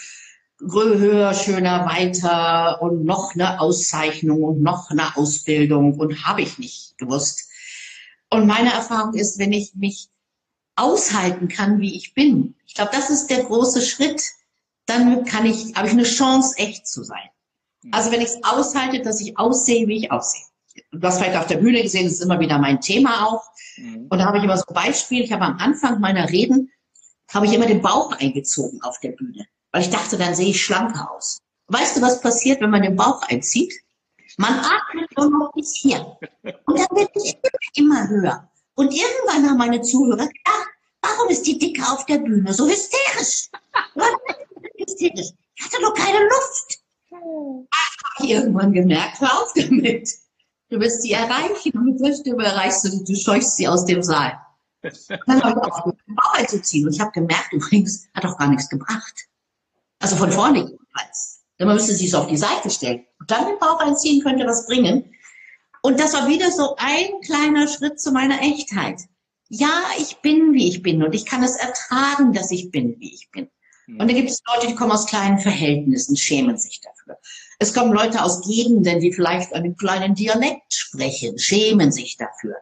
[0.61, 6.99] höher, schöner, weiter und noch eine Auszeichnung und noch eine Ausbildung und habe ich nicht
[6.99, 7.49] gewusst.
[8.31, 10.09] Und meine Erfahrung ist, wenn ich mich
[10.77, 14.23] aushalten kann, wie ich bin, ich glaube, das ist der große Schritt,
[14.87, 17.29] dann kann ich, habe ich eine Chance, echt zu sein.
[17.91, 20.45] Also wenn ich es aushalte, dass ich aussehe, wie ich aussehe.
[20.93, 23.43] Du hast vielleicht auf der Bühne gesehen, das ist immer wieder mein Thema auch.
[23.77, 24.07] Mhm.
[24.09, 25.25] Und da habe ich immer so ein Beispiel.
[25.25, 26.71] Ich habe am Anfang meiner Reden,
[27.33, 29.47] habe ich immer den Bauch eingezogen auf der Bühne.
[29.73, 31.39] Weil ich dachte, dann sehe ich schlanker aus.
[31.67, 33.75] Weißt du, was passiert, wenn man den Bauch einzieht?
[34.37, 36.17] Man atmet nur noch bis hier.
[36.43, 38.51] Und dann wird die Stimme immer höher.
[38.75, 40.69] Und irgendwann haben meine Zuhörer gedacht,
[41.03, 43.51] warum ist die Dicke auf der Bühne so hysterisch?
[44.77, 45.31] Hysterisch?
[45.57, 46.81] Ich hatte doch keine Luft.
[47.13, 50.09] Habe ich irgendwann gemerkt, hör auf damit.
[50.71, 54.03] Du wirst sie erreichen und mit der Stimme erreichst du, du scheuchst sie aus dem
[54.03, 54.39] Saal.
[54.83, 56.87] Dann habe ich aufgehört, Bauch einzuziehen.
[56.87, 59.27] Und ich habe gemerkt, übrigens, hat auch gar nichts gebracht.
[59.99, 61.43] Also von vorne jedenfalls.
[61.59, 63.05] Denn man müsste sich so auf die Seite stellen.
[63.19, 65.13] Und dann den Bauch einziehen könnte was bringen.
[65.83, 69.01] Und das war wieder so ein kleiner Schritt zu meiner Echtheit.
[69.49, 71.03] Ja, ich bin, wie ich bin.
[71.03, 73.49] Und ich kann es ertragen, dass ich bin, wie ich bin.
[73.89, 77.19] Und dann gibt es Leute, die kommen aus kleinen Verhältnissen, schämen sich dafür.
[77.59, 82.55] Es kommen Leute aus Gegenden, die vielleicht einen kleinen Dialekt sprechen, schämen sich dafür.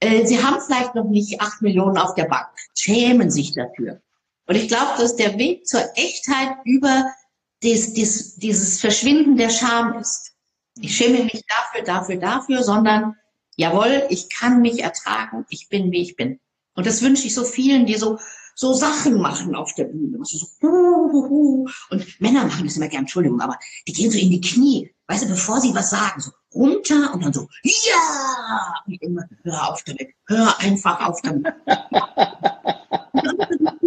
[0.00, 4.00] Äh, Sie haben vielleicht noch nicht acht Millionen auf der Bank, schämen sich dafür.
[4.46, 7.12] Und ich glaube, dass der Weg zur Echtheit über
[7.62, 10.27] dies, dies, dieses Verschwinden der Scham ist.
[10.80, 13.16] Ich schäme mich dafür, dafür, dafür, sondern
[13.56, 16.40] jawohl, ich kann mich ertragen, ich bin, wie ich bin.
[16.74, 18.18] Und das wünsche ich so vielen, die so,
[18.54, 20.18] so Sachen machen auf der Bühne.
[20.22, 21.68] So, hu, hu, hu.
[21.90, 25.24] Und Männer machen das immer gern, Entschuldigung, aber die gehen so in die Knie, weißt
[25.24, 28.74] du, bevor sie was sagen, so runter und dann so, ja!
[28.86, 31.46] Und immer, hör auf damit, hör einfach auf damit.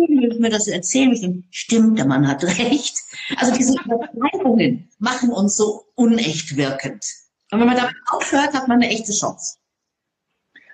[0.07, 2.95] mir das erzählen, denke, stimmt, der Mann hat recht.
[3.37, 7.05] Also diese Übertreibungen machen uns so unecht wirkend.
[7.51, 9.57] Und wenn man damit aufhört, hat man eine echte Chance.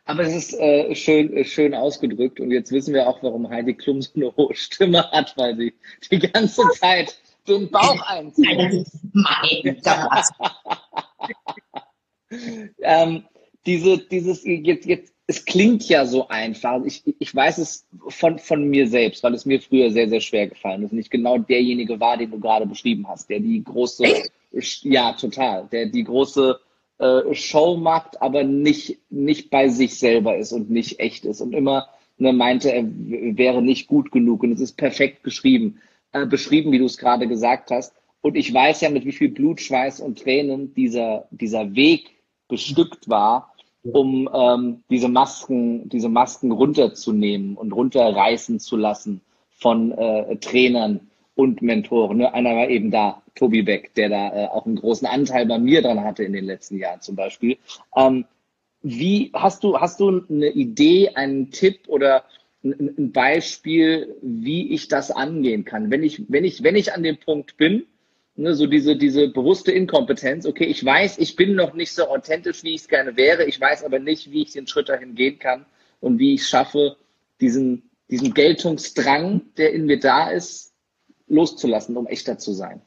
[0.06, 3.74] Aber es ist äh, schön, äh, schön ausgedrückt und jetzt wissen wir auch, warum Heidi
[3.74, 5.74] Klum so eine hohe Stimme hat, weil sie
[6.10, 8.88] die ganze Zeit den Bauch einzieht.
[9.13, 9.82] Mein
[12.82, 13.24] ähm,
[13.66, 16.84] diese, dieses, jetzt, jetzt, es klingt ja so einfach.
[16.86, 20.48] Ich, ich weiß es von, von mir selbst, weil es mir früher sehr, sehr schwer
[20.48, 24.06] gefallen ist und ich genau derjenige war, den du gerade beschrieben hast, der die große,
[24.84, 26.60] ja, total, der die große
[27.00, 31.54] äh, Show macht, aber nicht, nicht bei sich selber ist und nicht echt ist und
[31.54, 35.82] immer ne, meinte, er wäre nicht gut genug und es ist perfekt geschrieben,
[36.13, 37.94] äh, beschrieben, wie du es gerade gesagt hast.
[38.22, 42.12] Und ich weiß ja, mit wie viel Blut, Schweiß und Tränen dieser, dieser Weg
[42.48, 43.54] bestückt war,
[43.93, 51.02] um ähm, diese Masken, diese Masken runterzunehmen und runterreißen zu lassen von äh, Trainern
[51.36, 52.17] und Mentoren.
[52.17, 52.34] Ne?
[52.34, 55.82] Einer war eben da, Tobi Beck, der da äh, auch einen großen Anteil bei mir
[55.82, 57.58] dran hatte in den letzten Jahren zum Beispiel.
[57.95, 58.26] Ähm,
[58.82, 62.23] wie hast du, hast du eine Idee, einen Tipp oder
[62.63, 65.91] ein, ein Beispiel, wie ich das angehen kann?
[65.91, 67.86] Wenn ich, wenn ich, wenn ich an dem Punkt bin,
[68.38, 72.63] ne, so diese, diese bewusste Inkompetenz, okay, ich weiß, ich bin noch nicht so authentisch,
[72.63, 75.39] wie ich es gerne wäre, ich weiß aber nicht, wie ich den Schritt dahin gehen
[75.39, 75.65] kann
[76.00, 76.97] und wie ich es schaffe,
[77.41, 80.73] diesen, diesen Geltungsdrang, der in mir da ist,
[81.28, 82.82] loszulassen, um echter zu sein.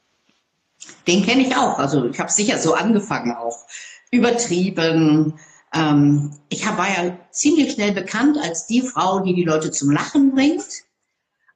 [1.07, 1.77] Den kenne ich auch.
[1.77, 3.67] Also ich habe sicher so angefangen auch.
[4.09, 5.39] Übertrieben.
[5.73, 10.33] Ähm, ich war ja ziemlich schnell bekannt als die Frau, die die Leute zum Lachen
[10.33, 10.63] bringt.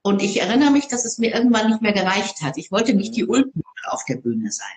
[0.05, 2.57] Und ich erinnere mich, dass es mir irgendwann nicht mehr gereicht hat.
[2.57, 4.67] Ich wollte nicht die Ulpen auf der Bühne sein.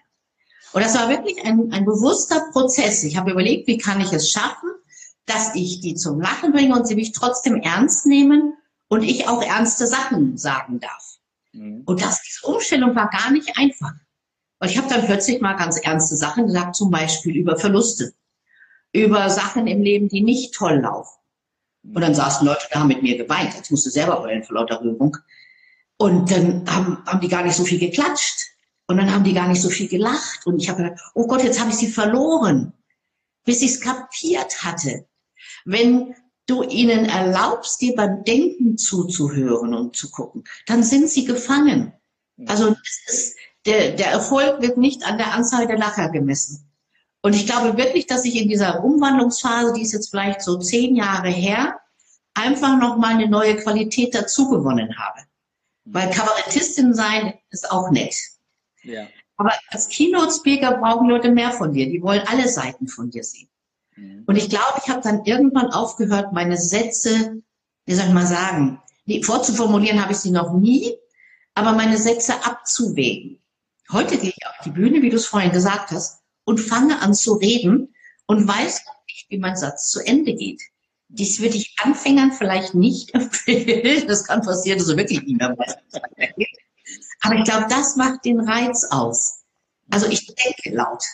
[0.73, 3.05] Und das war wirklich ein, ein bewusster Prozess.
[3.05, 4.71] Ich habe überlegt, wie kann ich es schaffen,
[5.27, 8.55] dass ich die zum Lachen bringe und sie mich trotzdem ernst nehmen
[8.89, 11.19] und ich auch ernste Sachen sagen darf.
[11.53, 11.83] Mhm.
[11.85, 13.93] Und das, diese Umstellung war gar nicht einfach.
[14.61, 18.15] Weil ich habe dann plötzlich mal ganz ernste Sachen gesagt, zum Beispiel über Verluste,
[18.95, 21.18] über Sachen im Leben, die nicht toll laufen.
[21.95, 23.55] Und dann saßen Leute da, haben mit mir geweint.
[23.55, 25.17] Jetzt musste selber heulen vor lauter Rührung.
[25.97, 28.49] Und dann haben, haben die gar nicht so viel geklatscht.
[28.87, 30.47] Und dann haben die gar nicht so viel gelacht.
[30.47, 32.73] Und ich habe gedacht, oh Gott, jetzt habe ich sie verloren.
[33.45, 35.07] Bis ich es kapiert hatte.
[35.65, 36.15] Wenn
[36.47, 41.93] du ihnen erlaubst, dir beim Denken zuzuhören und zu gucken, dann sind sie gefangen.
[42.47, 42.75] Also
[43.07, 46.68] ist, der, der Erfolg wird nicht an der Anzahl der Lacher gemessen.
[47.29, 50.97] Und ich glaube wirklich, dass ich in dieser Umwandlungsphase, die ist jetzt vielleicht so zehn
[50.97, 51.79] Jahre her,
[52.33, 55.27] einfach nochmal eine neue Qualität dazugewonnen habe.
[55.85, 58.17] Weil Kabarettistin sein ist auch nett.
[58.83, 59.09] Ja.
[59.37, 61.91] Aber als Keynote-Speaker brauchen Leute mehr von dir.
[61.91, 63.51] Die wollen alle Seiten von dir sehen.
[63.97, 64.25] Mhm.
[64.27, 67.43] Und ich glaube, ich habe dann irgendwann aufgehört, meine Sätze,
[67.85, 70.97] wie soll ich mal sagen, die, vorzuformulieren habe ich sie noch nie,
[71.55, 73.43] aber meine Sätze abzuwägen.
[73.93, 76.18] Heute gehe ich auf die Bühne, wie du es vorhin gesagt hast,
[76.49, 77.95] und fange an zu reden
[78.27, 80.63] und weiß nicht, wie mein Satz zu Ende geht.
[81.09, 84.09] Dies würde ich Anfängern vielleicht nicht empfehlen.
[84.09, 85.79] Das kann passieren, dass du wirklich nicht mehr weißt.
[87.21, 89.43] Aber ich glaube, das macht den Reiz aus.
[89.91, 91.05] Also ich denke laut.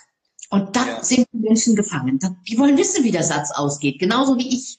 [0.51, 1.03] Und da ja.
[1.03, 2.21] sind die Menschen gefangen.
[2.47, 4.79] Die wollen wissen, wie der Satz ausgeht, genauso wie ich.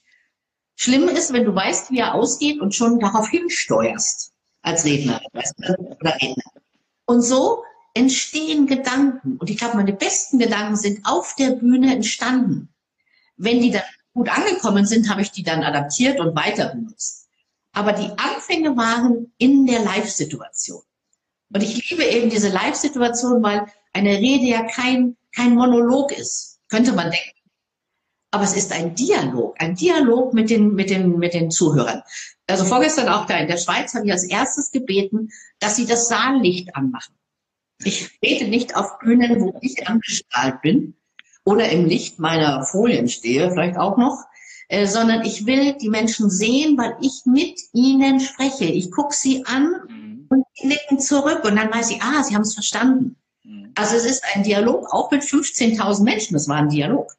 [0.74, 6.14] Schlimm ist, wenn du weißt, wie er ausgeht und schon darauf hinsteuerst als Redner oder
[6.14, 6.50] Redner.
[7.04, 7.62] Und so
[7.96, 9.36] entstehen Gedanken.
[9.38, 12.68] Und ich glaube, meine besten Gedanken sind auf der Bühne entstanden.
[13.36, 13.82] Wenn die dann
[14.14, 17.28] gut angekommen sind, habe ich die dann adaptiert und weiter benutzt.
[17.72, 20.82] Aber die Anfänge waren in der Live-Situation.
[21.52, 26.92] Und ich liebe eben diese Live-Situation, weil eine Rede ja kein kein Monolog ist, könnte
[26.92, 27.30] man denken.
[28.32, 32.02] Aber es ist ein Dialog, ein Dialog mit den, mit den, mit den Zuhörern.
[32.46, 35.28] Also vorgestern auch da in der Schweiz habe ich als erstes gebeten,
[35.58, 37.14] dass sie das Saallicht anmachen.
[37.84, 40.94] Ich bete nicht auf Bühnen, wo ich angestrahlt bin
[41.44, 44.24] oder im Licht meiner Folien stehe, vielleicht auch noch,
[44.68, 48.64] äh, sondern ich will die Menschen sehen, weil ich mit ihnen spreche.
[48.64, 50.26] Ich gucke sie an mhm.
[50.30, 53.16] und die nicken zurück und dann weiß ich, ah, sie haben es verstanden.
[53.76, 57.12] Also es ist ein Dialog, auch mit 15.000 Menschen, das war ein Dialog.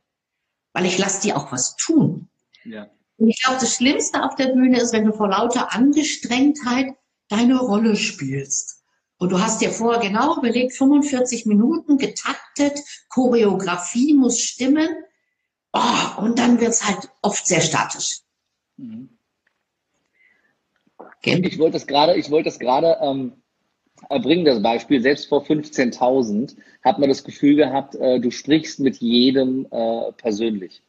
[0.73, 2.29] Weil ich lasse die auch was tun.
[2.65, 2.87] Ja.
[3.17, 6.95] Und ich glaube, das Schlimmste auf der Bühne ist, wenn du vor lauter Angestrengtheit
[7.29, 8.76] deine Rolle spielst.
[9.17, 14.89] Und du hast dir vorher genau überlegt, 45 Minuten getaktet, Choreografie muss stimmen.
[15.73, 18.19] Oh, und dann wird's halt oft sehr statisch.
[18.77, 19.09] Mhm.
[21.23, 23.33] Ich wollte das gerade, ich wollte das gerade ähm,
[24.09, 25.01] bringen, das Beispiel.
[25.01, 30.83] Selbst vor 15.000 hat man das Gefühl gehabt, äh, du sprichst mit jedem äh, persönlich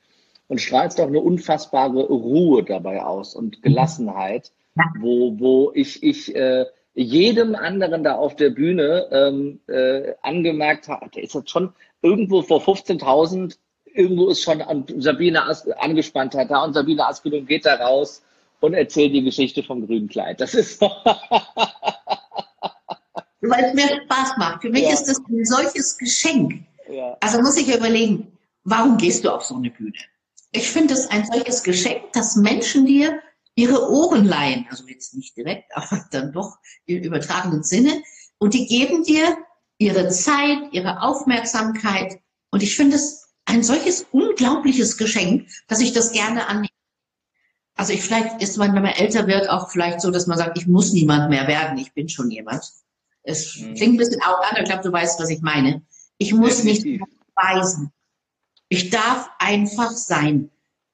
[0.46, 4.52] und strahlst auch eine unfassbare Ruhe dabei aus und Gelassenheit,
[5.00, 6.66] wo, wo ich, ich äh,
[6.98, 12.42] jedem anderen da auf der Bühne ähm, äh, angemerkt habe, der ist jetzt schon irgendwo
[12.42, 14.62] vor 15.000, irgendwo ist schon
[14.98, 18.24] Sabine As Angespanntheit da und Sabine Askelung geht da raus
[18.60, 20.40] und erzählt die Geschichte vom grünen Kleid.
[20.40, 20.80] Das ist
[23.40, 24.62] Weil es mir Spaß macht.
[24.62, 24.92] Für mich ja.
[24.92, 26.64] ist das ein solches Geschenk.
[26.90, 27.16] Ja.
[27.20, 29.92] Also muss ich überlegen, warum gehst du auf so eine Bühne?
[30.50, 33.20] Ich finde es ein solches Geschenk, dass Menschen dir
[33.58, 38.02] ihre Ohren leihen, also jetzt nicht direkt, aber dann doch im übertragenen Sinne,
[38.38, 39.36] und die geben dir
[39.78, 42.20] ihre Zeit, ihre Aufmerksamkeit.
[42.50, 46.68] Und ich finde es ein solches unglaubliches Geschenk, dass ich das gerne annehme.
[47.74, 50.56] Also ich vielleicht ist man, wenn man älter wird, auch vielleicht so, dass man sagt,
[50.56, 52.64] ich muss niemand mehr werden, ich bin schon jemand.
[53.24, 53.74] Es mhm.
[53.74, 55.82] klingt ein bisschen auch an, ich glaube, du weißt, was ich meine.
[56.16, 57.00] Ich muss Definitiv.
[57.00, 57.92] nicht beweisen.
[58.68, 60.50] Ich darf einfach sein.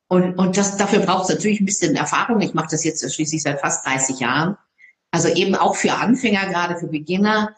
[0.09, 2.41] Und, und das, dafür braucht es natürlich ein bisschen Erfahrung.
[2.41, 4.57] Ich mache das jetzt schließlich seit fast 30 Jahren.
[5.11, 7.55] Also eben auch für Anfänger, gerade für Beginner.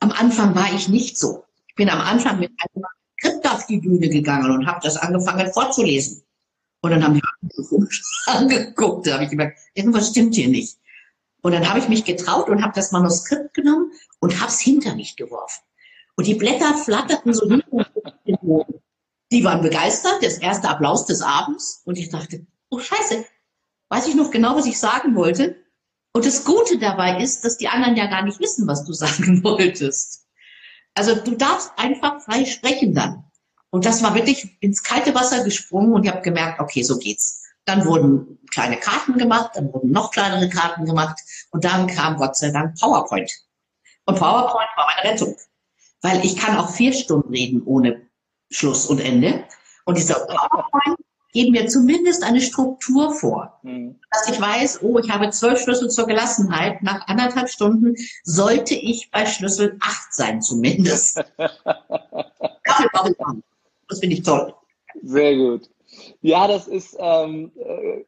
[0.00, 1.44] Am Anfang war ich nicht so.
[1.68, 2.84] Ich bin am Anfang mit einem
[3.18, 6.22] Skript auf die Bühne gegangen und habe das angefangen vorzulesen.
[6.80, 7.22] Und dann haben die
[8.26, 9.06] angeguckt.
[9.06, 10.78] Da habe ich gemerkt, irgendwas stimmt hier nicht.
[11.42, 14.94] Und dann habe ich mich getraut und habe das Manuskript genommen und habe es hinter
[14.94, 15.62] mich geworfen.
[16.16, 17.86] Und die Blätter flatterten so hinter
[18.26, 18.80] den Boden.
[19.32, 21.82] Die waren begeistert, das erste Applaus des Abends.
[21.84, 23.24] Und ich dachte, oh Scheiße,
[23.88, 25.56] weiß ich noch genau, was ich sagen wollte.
[26.12, 29.42] Und das Gute dabei ist, dass die anderen ja gar nicht wissen, was du sagen
[29.44, 30.26] wolltest.
[30.94, 33.24] Also du darfst einfach frei sprechen dann.
[33.70, 37.42] Und das war wirklich ins kalte Wasser gesprungen und ich habe gemerkt, okay, so geht's.
[37.66, 41.18] Dann wurden kleine Karten gemacht, dann wurden noch kleinere Karten gemacht
[41.50, 43.30] und dann kam Gott sei Dank PowerPoint.
[44.04, 45.36] Und PowerPoint war meine Rettung.
[46.00, 48.05] Weil ich kann auch vier Stunden reden ohne
[48.50, 49.44] Schluss und Ende.
[49.84, 50.98] Und dieser PowerPoint
[51.32, 53.60] geben mir zumindest eine Struktur vor.
[53.62, 54.00] Mhm.
[54.10, 56.82] Dass ich weiß, oh, ich habe zwölf Schlüssel zur Gelassenheit.
[56.82, 61.22] Nach anderthalb Stunden sollte ich bei Schlüssel acht sein, zumindest.
[61.36, 61.52] das
[64.00, 64.54] finde ich toll.
[65.02, 65.68] Sehr gut.
[66.22, 68.04] Ja, das ist, ähm, äh,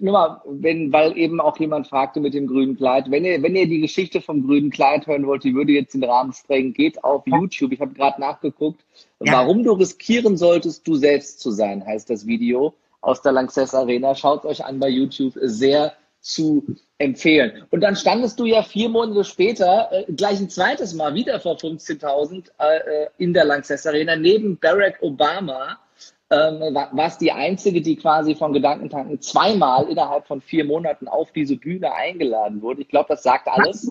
[0.00, 3.56] nur mal, wenn, weil eben auch jemand fragte mit dem grünen Kleid, wenn ihr, wenn
[3.56, 7.02] ihr die Geschichte vom grünen Kleid hören wollt, die würde jetzt den Rahmen sprengen, geht
[7.02, 7.72] auf YouTube.
[7.72, 8.84] Ich habe gerade nachgeguckt,
[9.20, 9.32] ja.
[9.32, 14.14] warum du riskieren solltest, du selbst zu sein, heißt das Video aus der Lanxess Arena.
[14.14, 16.64] Schaut euch an bei YouTube, sehr zu
[16.98, 17.64] empfehlen.
[17.70, 21.56] Und dann standest du ja vier Monate später äh, gleich ein zweites Mal wieder vor
[21.56, 25.78] 15.000 äh, in der Lanxess Arena neben Barack Obama
[26.30, 31.32] ähm, war es die einzige, die quasi von Gedankentanken zweimal innerhalb von vier Monaten auf
[31.32, 32.82] diese Bühne eingeladen wurde.
[32.82, 33.90] Ich glaube, das sagt alles.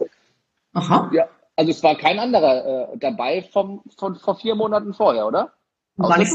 [0.74, 1.10] Aha.
[1.14, 5.54] Ja, also es war kein anderer äh, dabei vom, von vor vier Monaten vorher, oder?
[5.96, 6.32] War nicht,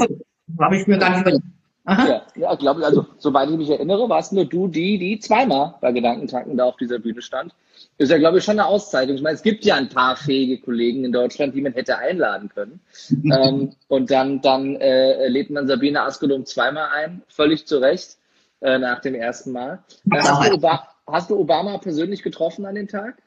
[0.60, 1.44] habe ich mir gar nicht überlegt.
[1.84, 5.18] Ja, ja glaube ich, also soweit ich mich erinnere, war es nur du, die, die
[5.18, 7.54] zweimal bei Gedankentanken da auf dieser Bühne stand.
[7.98, 9.16] Ist ja, glaube ich, schon eine Auszeichnung.
[9.16, 12.48] Ich meine, es gibt ja ein paar fähige Kollegen in Deutschland, die man hätte einladen
[12.48, 12.80] können.
[13.24, 18.18] ähm, und dann, dann äh, lädt man Sabine Askelum zweimal ein, völlig zu Recht,
[18.60, 19.82] äh, nach dem ersten Mal.
[20.10, 23.20] Hast, du Obama, hast du Obama persönlich getroffen an dem Tag?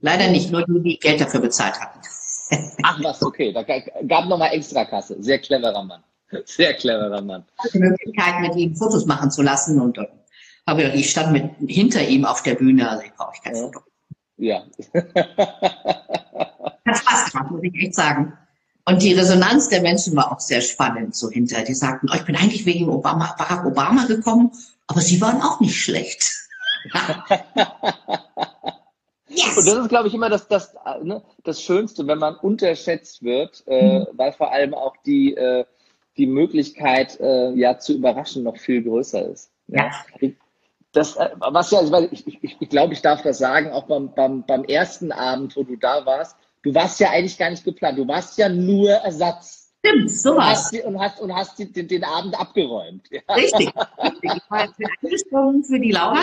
[0.00, 1.98] Leider nicht, nur die, die Geld dafür bezahlt hatten.
[2.84, 3.52] Ach was, okay.
[3.52, 5.16] Da gab nochmal Extrakasse.
[5.20, 6.02] Sehr cleverer Mann.
[6.44, 7.44] Sehr cleverer Mann.
[7.72, 9.98] Die Möglichkeit, mit ihm Fotos machen zu lassen und
[10.66, 13.80] habe ich stand mit hinter ihm auf der Bühne, also ich brauche kein Foto.
[14.36, 14.62] Ja.
[14.94, 18.36] Hat Spaß gemacht, muss ich echt sagen.
[18.84, 21.62] Und die Resonanz der Menschen war auch sehr spannend so hinter.
[21.62, 24.50] Die sagten, oh, ich bin eigentlich wegen Obama, Barack Obama gekommen,
[24.86, 26.24] aber sie waren auch nicht schlecht.
[29.28, 29.58] yes.
[29.58, 33.62] Und das ist, glaube ich, immer das, das, ne, das Schönste, wenn man unterschätzt wird,
[33.66, 34.06] äh, mhm.
[34.12, 35.66] weil vor allem auch die, äh,
[36.18, 39.50] die Möglichkeit, äh, ja, zu überraschen, noch viel größer ist.
[39.68, 39.90] Ja.
[40.20, 40.30] ja
[40.92, 44.44] das, äh, was ja, ich, ich, ich glaube, ich darf das sagen, auch beim, beim,
[44.44, 48.08] beim ersten Abend, wo du da warst, du warst ja eigentlich gar nicht geplant, du
[48.08, 49.72] warst ja nur Ersatz.
[49.84, 50.72] Stimmt, sowas.
[50.84, 53.08] Und hast, und hast, den, den Abend abgeräumt.
[53.10, 53.20] Ja.
[53.34, 53.68] Richtig.
[54.22, 54.68] Ich war
[55.02, 56.20] eingesprungen für die Laura.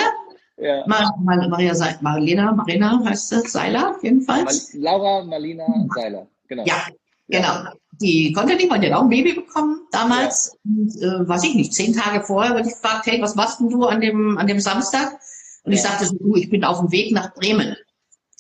[0.58, 0.84] Ja.
[0.88, 4.74] Mar Maria Se Marlena, Marina heißt das, Seiler jedenfalls.
[4.74, 6.64] Mal Laura Marlina Seiler, genau.
[6.66, 6.88] Ja,
[7.28, 7.72] genau.
[8.02, 10.58] Die konnte nicht, weil die hat auch ein Baby bekommen damals.
[10.66, 13.70] Und, äh, weiß ich nicht, zehn Tage vorher wurde ich gefragt, hey, was machst denn
[13.70, 15.18] du an dem, an dem Samstag?
[15.64, 17.76] Und ich sagte so, du, ich bin auf dem Weg nach Bremen.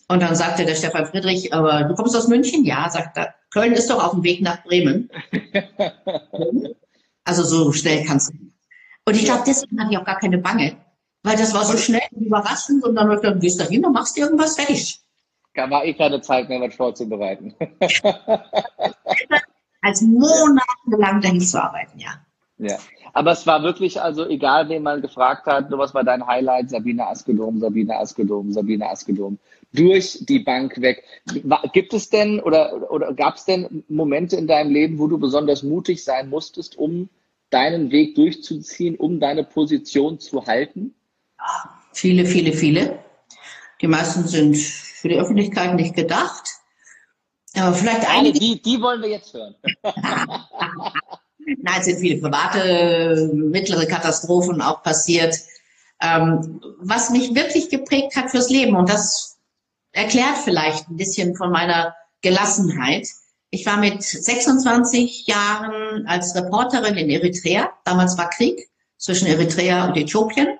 [0.07, 2.63] Und dann sagte der Stefan Friedrich, aber du kommst aus München?
[2.63, 3.33] Ja, sagt er.
[3.51, 5.09] Köln ist doch auf dem Weg nach Bremen.
[7.23, 8.33] also so schnell kannst du.
[9.05, 10.77] Und ich glaube, deswegen hatte ich auch gar keine Bange,
[11.23, 13.93] Weil das war so schnell und überraschend und dann, dann gehst du da hin und
[13.93, 14.99] machst irgendwas fertig.
[15.55, 17.55] Da war eh keine Zeit mehr, was vorzubereiten.
[19.81, 22.11] Als monatelang dahin zu arbeiten, ja.
[22.57, 22.77] Ja,
[23.11, 26.69] aber es war wirklich, also egal, wen man gefragt hat, was war dein Highlight?
[26.69, 29.37] Sabine Askedom, Sabine Askedom, Sabine Askedom.
[29.73, 31.03] Durch die Bank weg.
[31.73, 35.63] Gibt es denn oder, oder gab es denn Momente in deinem Leben, wo du besonders
[35.63, 37.09] mutig sein musstest, um
[37.49, 40.95] deinen Weg durchzuziehen, um deine Position zu halten?
[41.91, 42.99] Viele, viele, viele.
[43.81, 44.55] Die meisten sind
[45.05, 46.49] für die Öffentlichkeit nicht gedacht.
[47.55, 48.39] Aber vielleicht einige.
[48.39, 49.53] Die, die wollen wir jetzt hören.
[49.83, 55.37] Nein, es sind viele private, mittlere Katastrophen auch passiert.
[56.01, 59.37] Ähm, was mich wirklich geprägt hat fürs Leben, und das
[59.91, 63.07] erklärt vielleicht ein bisschen von meiner Gelassenheit.
[63.51, 67.69] Ich war mit 26 Jahren als Reporterin in Eritrea.
[67.83, 70.57] Damals war Krieg zwischen Eritrea und Äthiopien.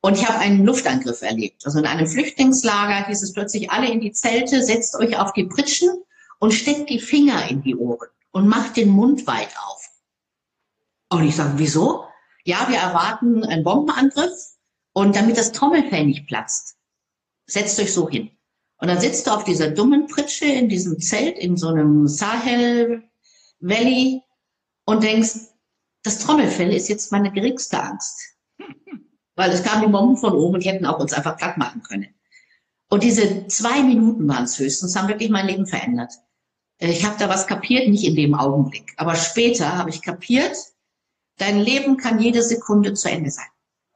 [0.00, 1.64] Und ich habe einen Luftangriff erlebt.
[1.66, 5.44] Also in einem Flüchtlingslager hieß es plötzlich alle in die Zelte, setzt euch auf die
[5.44, 5.90] Pritschen
[6.38, 9.88] und steckt die Finger in die Ohren und macht den Mund weit auf.
[11.10, 12.04] Und ich sage, wieso?
[12.44, 14.32] Ja, wir erwarten einen Bombenangriff
[14.92, 16.76] und damit das Trommelfell nicht platzt,
[17.46, 18.30] setzt euch so hin.
[18.80, 23.02] Und dann sitzt du auf dieser dummen Pritsche in diesem Zelt in so einem Sahel
[23.58, 24.22] Valley
[24.84, 25.48] und denkst,
[26.04, 28.36] das Trommelfell ist jetzt meine geringste Angst.
[29.38, 31.84] Weil es kamen die Bomben von oben und die hätten auch uns einfach platt machen
[31.84, 32.08] können.
[32.90, 36.12] Und diese zwei Minuten waren es höchstens, haben wirklich mein Leben verändert.
[36.78, 38.92] Äh, ich habe da was kapiert, nicht in dem Augenblick.
[38.96, 40.56] Aber später habe ich kapiert,
[41.36, 43.46] dein Leben kann jede Sekunde zu Ende sein.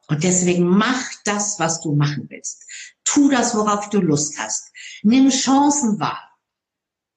[0.07, 2.63] Und deswegen mach das, was du machen willst.
[3.03, 4.71] Tu das, worauf du Lust hast.
[5.01, 6.32] Nimm Chancen wahr.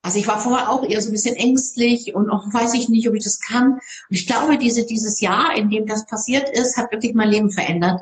[0.06, 3.08] Also ich war vorher auch eher so ein bisschen ängstlich und auch weiß ich nicht,
[3.08, 3.72] ob ich das kann.
[3.72, 3.80] Und
[4.10, 8.00] ich glaube, diese, dieses Jahr, in dem das passiert ist, hat wirklich mein Leben verändert,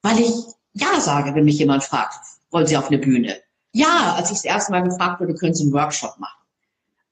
[0.00, 0.32] weil ich
[0.72, 2.18] Ja sage, wenn mich jemand fragt,
[2.50, 3.42] wollen Sie auf eine Bühne?
[3.74, 6.40] Ja, als ich das erste Mal gefragt wurde, können Sie einen Workshop machen.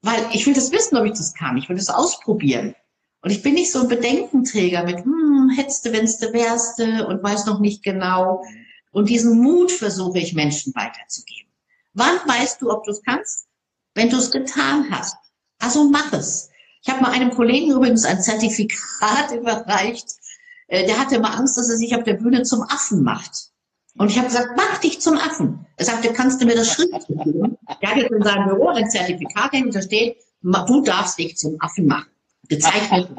[0.00, 1.58] Weil ich will das wissen, ob ich das kann.
[1.58, 2.74] Ich will das ausprobieren.
[3.20, 7.60] Und ich bin nicht so ein Bedenkenträger mit, hm, hättest wennste, wärste und weiß noch
[7.60, 8.42] nicht genau.
[8.92, 11.52] Und diesen Mut versuche ich Menschen weiterzugeben.
[11.92, 13.46] Wann weißt du, ob du es kannst?
[13.94, 15.16] Wenn du es getan hast.
[15.58, 16.50] Also mach es.
[16.82, 20.06] Ich habe mal einem Kollegen übrigens ein Zertifikat überreicht.
[20.66, 23.52] Äh, der hatte immer Angst, dass er sich auf der Bühne zum Affen macht.
[23.96, 25.66] Und ich habe gesagt, mach dich zum Affen.
[25.76, 27.58] Er sagte, kannst du mir das schriftlich geben?
[27.80, 31.56] Er hat jetzt in seinem Büro ein Zertifikat hängen, da steht, du darfst dich zum
[31.60, 32.10] Affen machen.
[32.48, 33.10] Gezeichnet.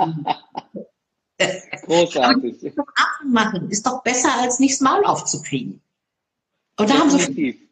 [1.85, 2.59] Großartig.
[2.59, 5.81] Zum Affen machen ist doch besser, als nichts Maul aufzukriegen.
[6.77, 7.69] Und da haben sie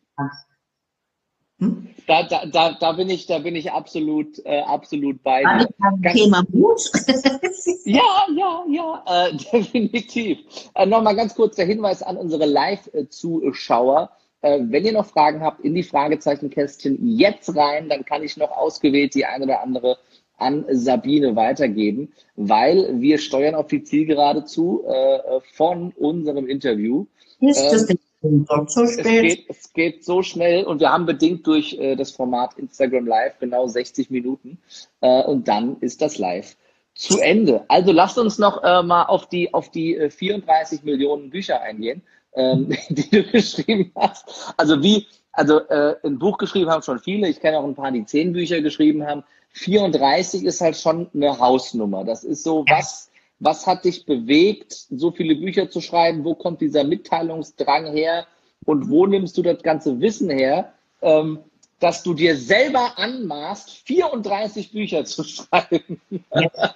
[1.62, 1.88] hm?
[2.08, 5.70] Da, da, da, da, bin ich, da bin ich absolut, äh, absolut bei dir.
[6.02, 6.82] Ganz, Thema Mut.
[7.86, 10.40] ja, ja, ja, äh, definitiv.
[10.74, 14.10] Äh, Nochmal ganz kurz der Hinweis an unsere Live-Zuschauer.
[14.42, 18.52] Äh, wenn ihr noch Fragen habt, in die Fragezeichenkästchen jetzt rein, dann kann ich noch
[18.52, 19.98] ausgewählt die eine oder andere
[20.38, 27.06] an Sabine weitergeben, weil wir steuern auf die Zielgerade zu äh, von unserem Interview.
[27.40, 27.88] Ist das
[28.22, 32.54] so es, geht, es geht so schnell und wir haben bedingt durch äh, das Format
[32.58, 34.60] Instagram Live genau 60 Minuten
[35.02, 36.56] äh, und dann ist das Live
[36.94, 37.66] zu Ende.
[37.68, 42.04] Also lasst uns noch äh, mal auf die, auf die 34 äh, Millionen Bücher eingehen,
[42.36, 44.54] ähm, die du geschrieben hast.
[44.58, 47.92] Also wie, also äh, ein Buch geschrieben haben schon viele, ich kenne auch ein paar,
[47.92, 49.24] die zehn Bücher geschrieben haben.
[49.54, 52.04] 34 ist halt schon eine Hausnummer.
[52.04, 53.11] Das ist so, was
[53.42, 56.24] was hat dich bewegt, so viele Bücher zu schreiben?
[56.24, 58.28] Wo kommt dieser Mitteilungsdrang her?
[58.66, 61.40] Und wo nimmst du das ganze Wissen her, ähm,
[61.80, 66.00] dass du dir selber anmaßt, 34 Bücher zu schreiben?
[66.10, 66.76] Ja.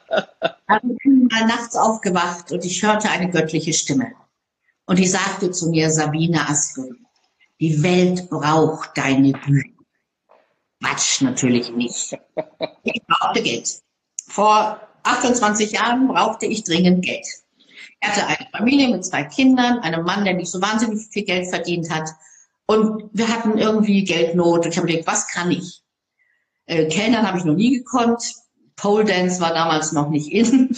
[0.89, 4.13] Ich bin mal nachts aufgewacht und ich hörte eine göttliche Stimme.
[4.87, 6.95] Und die sagte zu mir, Sabine Aske,
[7.59, 9.69] die Welt braucht deine Bücher.
[10.81, 12.17] Quatsch, natürlich nicht.
[12.83, 13.79] Ich brauchte Geld.
[14.27, 17.25] Vor 28 Jahren brauchte ich dringend Geld.
[17.99, 21.47] Er hatte eine Familie mit zwei Kindern, einem Mann, der nicht so wahnsinnig viel Geld
[21.49, 22.09] verdient hat.
[22.67, 24.65] Und wir hatten irgendwie Geldnot.
[24.65, 25.81] Und ich habe gedacht, was kann ich?
[26.65, 28.23] Äh, Kellnern habe ich noch nie gekonnt.
[28.75, 30.75] Pole Dance war damals noch nicht in.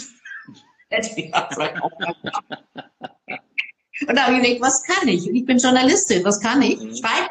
[4.06, 5.28] und da habe ich gedacht, was kann ich?
[5.28, 6.78] Ich bin Journalistin, was kann ich?
[6.78, 6.96] Mhm.
[6.96, 7.28] Schreiben.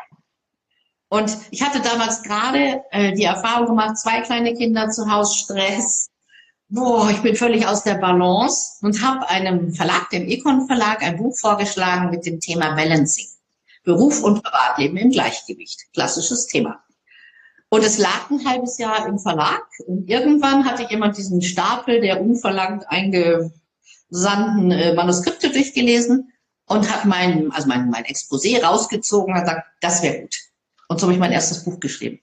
[1.10, 6.07] Und ich hatte damals gerade äh, die Erfahrung gemacht, zwei kleine Kinder zu Hause, Stress,
[6.70, 11.18] boah, ich bin völlig aus der Balance und habe einem Verlag, dem Econ Verlag, ein
[11.18, 13.28] Buch vorgeschlagen mit dem Thema Balancing.
[13.84, 15.86] Beruf und Privatleben im Gleichgewicht.
[15.94, 16.84] Klassisches Thema.
[17.70, 22.22] Und es lag ein halbes Jahr im Verlag und irgendwann hatte jemand diesen Stapel der
[22.22, 26.32] unverlangt eingesandten äh, Manuskripte durchgelesen
[26.66, 30.36] und hat mein, also mein, mein Exposé rausgezogen und gesagt, das wäre gut.
[30.88, 32.22] Und so habe ich mein erstes Buch geschrieben.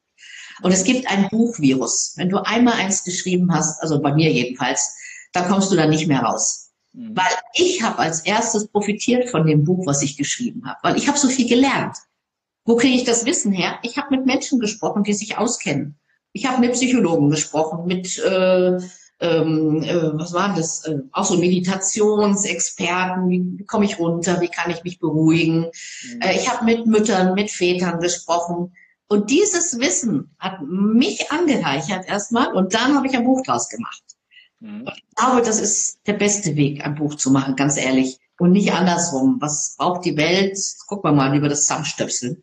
[0.63, 2.15] Und es gibt ein Buchvirus.
[2.17, 4.95] Wenn du einmal eins geschrieben hast, also bei mir jedenfalls,
[5.33, 6.71] dann kommst du da nicht mehr raus.
[6.93, 7.17] Mhm.
[7.17, 10.79] Weil ich habe als erstes profitiert von dem Buch, was ich geschrieben habe.
[10.83, 11.97] Weil ich habe so viel gelernt.
[12.65, 13.79] Wo kriege ich das Wissen her?
[13.83, 15.99] Ich habe mit Menschen gesprochen, die sich auskennen.
[16.33, 18.79] Ich habe mit Psychologen gesprochen, mit äh,
[19.21, 20.85] ähm, äh, was war das?
[20.87, 23.29] Äh, auch so Meditationsexperten.
[23.29, 24.41] Wie, wie komme ich runter?
[24.41, 25.67] Wie kann ich mich beruhigen?
[25.67, 26.21] Mhm.
[26.21, 28.73] Äh, ich habe mit Müttern, mit Vätern gesprochen.
[29.15, 34.03] Und dieses Wissen hat mich angereichert erstmal und dann habe ich ein Buch draus gemacht.
[34.59, 34.89] Mhm.
[34.89, 38.19] Ich glaube, das ist der beste Weg, ein Buch zu machen, ganz ehrlich.
[38.41, 39.37] Und nicht andersrum.
[39.39, 40.59] Was braucht die Welt?
[40.89, 42.43] Gucken wir mal über das Zusammenstöpseln.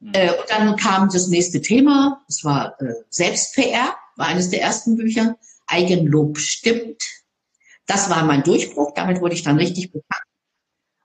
[0.00, 0.12] Mhm.
[0.12, 2.24] Äh, und dann kam das nächste Thema.
[2.26, 5.36] Das war äh, Selbst-PR, war eines der ersten Bücher.
[5.68, 7.04] Eigenlob stimmt.
[7.86, 8.94] Das war mein Durchbruch.
[8.96, 10.24] Damit wurde ich dann richtig bekannt.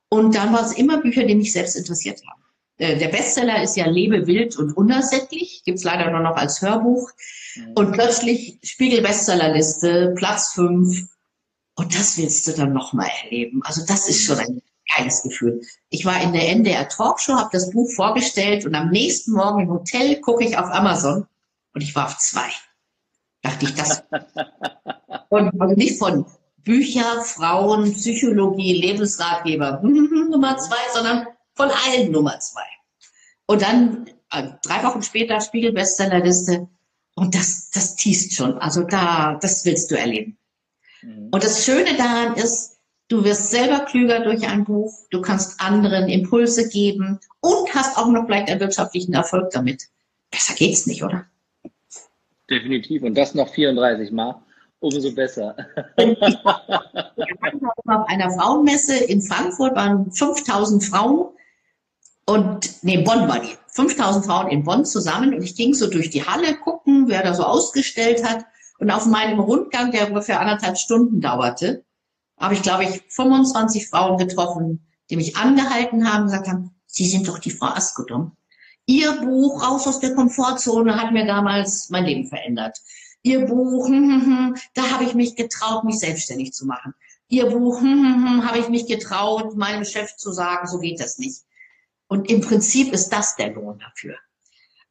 [0.10, 2.42] Und dann war es immer Bücher, die mich selbst interessiert haben.
[2.78, 7.10] Äh, der Bestseller ist ja Lebe wild und unersättlich, gibt's leider nur noch als Hörbuch.
[7.56, 7.72] Mhm.
[7.76, 11.08] Und plötzlich Spiegel Bestsellerliste, Platz fünf.
[11.76, 13.62] Und das willst du dann nochmal erleben.
[13.64, 14.62] Also das ist schon ein
[14.96, 15.62] geiles Gefühl.
[15.90, 19.70] Ich war in der NDR Talkshow, habe das Buch vorgestellt und am nächsten Morgen im
[19.70, 21.26] Hotel gucke ich auf Amazon
[21.74, 22.48] und ich war auf zwei.
[23.42, 24.04] Dachte ich, das.
[25.30, 26.26] und also nicht von
[26.58, 32.66] Bücher, Frauen, Psychologie, Lebensratgeber Nummer zwei, sondern von allen Nummer zwei.
[33.48, 36.68] Und dann äh, drei Wochen später Spiegel-Bestsellerliste.
[37.16, 38.58] Und das, das tiest schon.
[38.58, 40.38] Also da, das willst du erleben.
[41.02, 41.30] Mhm.
[41.32, 42.78] Und das Schöne daran ist,
[43.08, 44.94] du wirst selber klüger durch ein Buch.
[45.12, 49.84] Du kannst anderen Impulse geben und hast auch noch vielleicht einen wirtschaftlichen Erfolg damit.
[50.32, 51.26] Besser geht's nicht, oder?
[52.50, 53.04] Definitiv.
[53.04, 54.42] Und das noch 34 Mal.
[54.80, 55.56] Umso besser.
[57.88, 61.30] auf einer Frauenmesse in Frankfurt waren 5000 Frauen
[62.26, 63.56] und, nee, Bonn war die.
[63.74, 67.34] 5000 Frauen in Bonn zusammen und ich ging so durch die Halle gucken, wer da
[67.34, 68.46] so ausgestellt hat.
[68.80, 71.84] Und auf meinem Rundgang, der ungefähr anderthalb Stunden dauerte,
[72.40, 77.06] habe ich, glaube ich, 25 Frauen getroffen, die mich angehalten haben und gesagt haben, Sie
[77.06, 78.38] sind doch die Frau Askodom.
[78.86, 82.78] Ihr Buch Raus aus der Komfortzone hat mir damals mein Leben verändert.
[83.24, 86.94] Ihr Buch, hm, hm, hm, da habe ich mich getraut, mich selbstständig zu machen.
[87.28, 91.00] Ihr Buch, hm, hm, hm, habe ich mich getraut, meinem Chef zu sagen, so geht
[91.00, 91.42] das nicht.
[92.08, 94.16] Und im Prinzip ist das der Lohn dafür.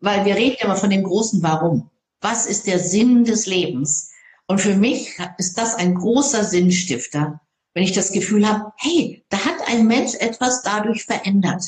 [0.00, 1.90] Weil wir reden immer von dem großen Warum.
[2.20, 4.10] Was ist der Sinn des Lebens?
[4.46, 7.40] Und für mich ist das ein großer Sinnstifter,
[7.72, 11.64] wenn ich das Gefühl habe, hey, da hat ein Mensch etwas dadurch verändert.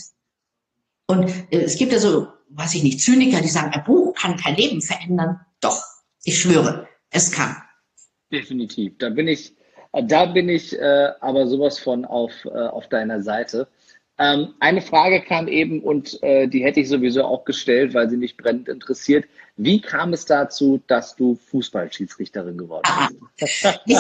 [1.07, 4.37] Und äh, es gibt ja so, weiß ich nicht, Zyniker, die sagen, ein Buch kann
[4.37, 5.41] kein Leben verändern.
[5.61, 5.83] Doch,
[6.25, 7.57] ich schwöre, es kann.
[8.31, 8.99] Definitiv.
[8.99, 9.57] Da bin ich,
[9.93, 13.69] da bin ich äh, aber sowas von auf, äh, auf deiner Seite.
[14.19, 18.17] Ähm, eine Frage kam eben und äh, die hätte ich sowieso auch gestellt, weil sie
[18.17, 19.27] mich brennend interessiert.
[19.57, 22.91] Wie kam es dazu, dass du Fußballschiedsrichterin geworden
[23.39, 23.67] bist?
[23.85, 23.99] ich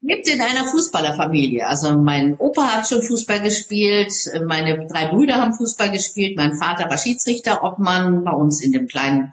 [0.00, 1.66] lebte in einer Fußballerfamilie.
[1.66, 4.12] Also mein Opa hat schon Fußball gespielt,
[4.46, 8.88] meine drei Brüder haben Fußball gespielt, mein Vater war Schiedsrichter, Obmann bei uns in dem
[8.88, 9.32] kleinen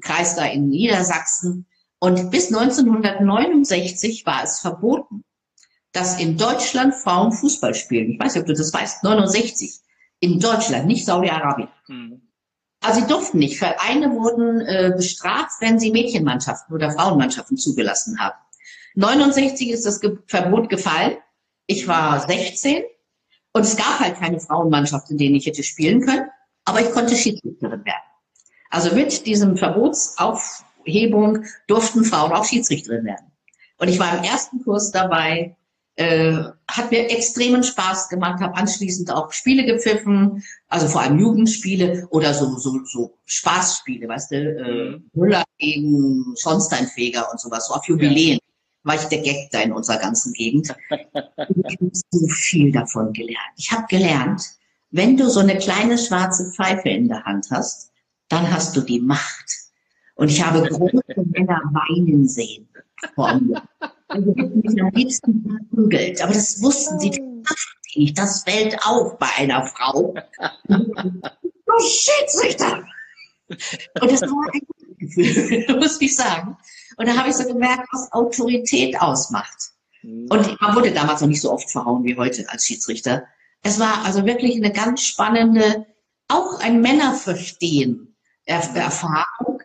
[0.00, 1.66] Kreis da in Niedersachsen.
[2.00, 5.24] Und bis 1969 war es verboten,
[5.98, 8.12] dass in Deutschland Frauen Fußball spielen.
[8.12, 9.02] Ich weiß nicht, ob du das weißt.
[9.02, 9.80] 69.
[10.20, 11.68] In Deutschland, nicht Saudi-Arabien.
[11.88, 12.22] Mhm.
[12.80, 13.58] Also sie durften nicht.
[13.58, 18.36] Vereine wurden äh, bestraft, wenn sie Mädchenmannschaften oder Frauenmannschaften zugelassen haben.
[18.94, 21.16] 69 ist das Ge Verbot gefallen.
[21.66, 22.84] Ich war 16
[23.52, 26.28] und es gab halt keine Frauenmannschaft, in denen ich hätte spielen können,
[26.64, 28.04] aber ich konnte Schiedsrichterin werden.
[28.70, 33.32] Also mit diesem Verbotsaufhebung durften Frauen auch Schiedsrichterin werden.
[33.78, 35.56] Und ich war im ersten Kurs dabei,
[35.98, 42.06] äh, hat mir extremen Spaß gemacht, habe anschließend auch Spiele gepfiffen, also vor allem Jugendspiele
[42.10, 45.10] oder so, so, so Spaßspiele, weißt du, äh, mhm.
[45.12, 48.38] Müller gegen Schornsteinfeger und sowas, so auf Jubiläen.
[48.38, 48.38] Ja.
[48.84, 50.72] War ich der Gag da in unserer ganzen Gegend.
[50.88, 53.52] ich habe so viel davon gelernt.
[53.56, 54.42] Ich habe gelernt,
[54.92, 57.90] wenn du so eine kleine schwarze Pfeife in der Hand hast,
[58.28, 59.50] dann hast du die Macht.
[60.14, 62.68] Und ich habe große Männer weinen sehen
[63.16, 63.62] vor mir.
[64.08, 66.22] Also hätten mich am liebsten verprügelt.
[66.22, 67.56] Aber das wussten sie, das
[67.98, 68.18] nicht.
[68.18, 70.14] Das fällt auf bei einer Frau.
[70.68, 72.84] du Schiedsrichter!
[73.48, 76.56] Und das war ein gutes Gefühl, muss ich sagen.
[76.96, 79.70] Und da habe ich so gemerkt, was Autorität ausmacht.
[80.02, 80.26] Mhm.
[80.30, 83.24] Und man wurde damals noch nicht so oft verhauen wie heute als Schiedsrichter.
[83.62, 85.86] Es war also wirklich eine ganz spannende,
[86.28, 89.62] auch ein Männerverstehen Erfahrung,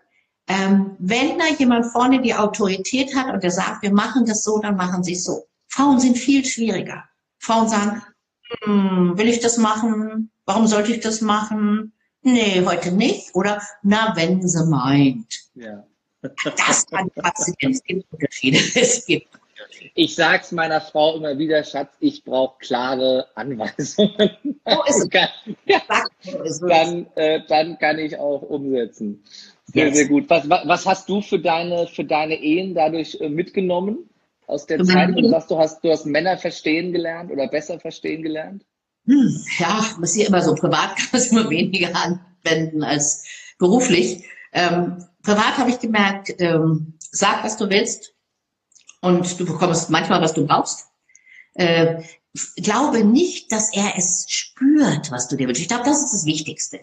[0.48, 4.60] ähm, wenn da jemand vorne die Autorität hat und der sagt, wir machen das so,
[4.60, 5.46] dann machen sie es so.
[5.68, 7.06] Frauen sind viel schwieriger.
[7.40, 8.04] Frauen sagen,
[8.64, 10.32] hm, will ich das machen?
[10.46, 11.94] Warum sollte ich das machen?
[12.22, 13.34] Nee, heute nicht.
[13.34, 15.34] Oder, na, wenn sie meint.
[15.56, 15.84] Ja.
[16.22, 17.72] Das kann passieren.
[17.74, 18.58] Es gibt Unterschiede.
[18.76, 19.28] Es gibt
[19.96, 24.32] ich sag's meiner Frau immer wieder, Schatz, ich brauche klare Anweisungen.
[24.66, 25.10] So ist es.
[25.10, 25.30] Kann,
[25.66, 25.82] ja,
[26.68, 29.24] dann, äh, dann kann ich auch umsetzen.
[29.66, 29.98] Sehr, yes.
[29.98, 30.30] sehr gut.
[30.30, 34.10] Was, was hast du für deine, für deine Ehen dadurch äh, mitgenommen
[34.48, 35.18] aus der Zeit?
[35.18, 38.64] Du sagst, du hast, du hast Männer verstehen gelernt oder besser verstehen gelernt?
[39.06, 40.56] Hm, ja, ist ja immer so.
[40.56, 43.26] Privat kann man es immer weniger anwenden als
[43.58, 44.24] beruflich.
[44.54, 48.13] Ähm, privat habe ich gemerkt, ähm, sag, was du willst
[49.04, 50.88] und du bekommst manchmal, was du brauchst.
[51.56, 52.04] Äh,
[52.56, 55.62] glaube nicht, dass er es spürt, was du dir wünschst.
[55.62, 56.80] Ich glaube, das ist das Wichtigste.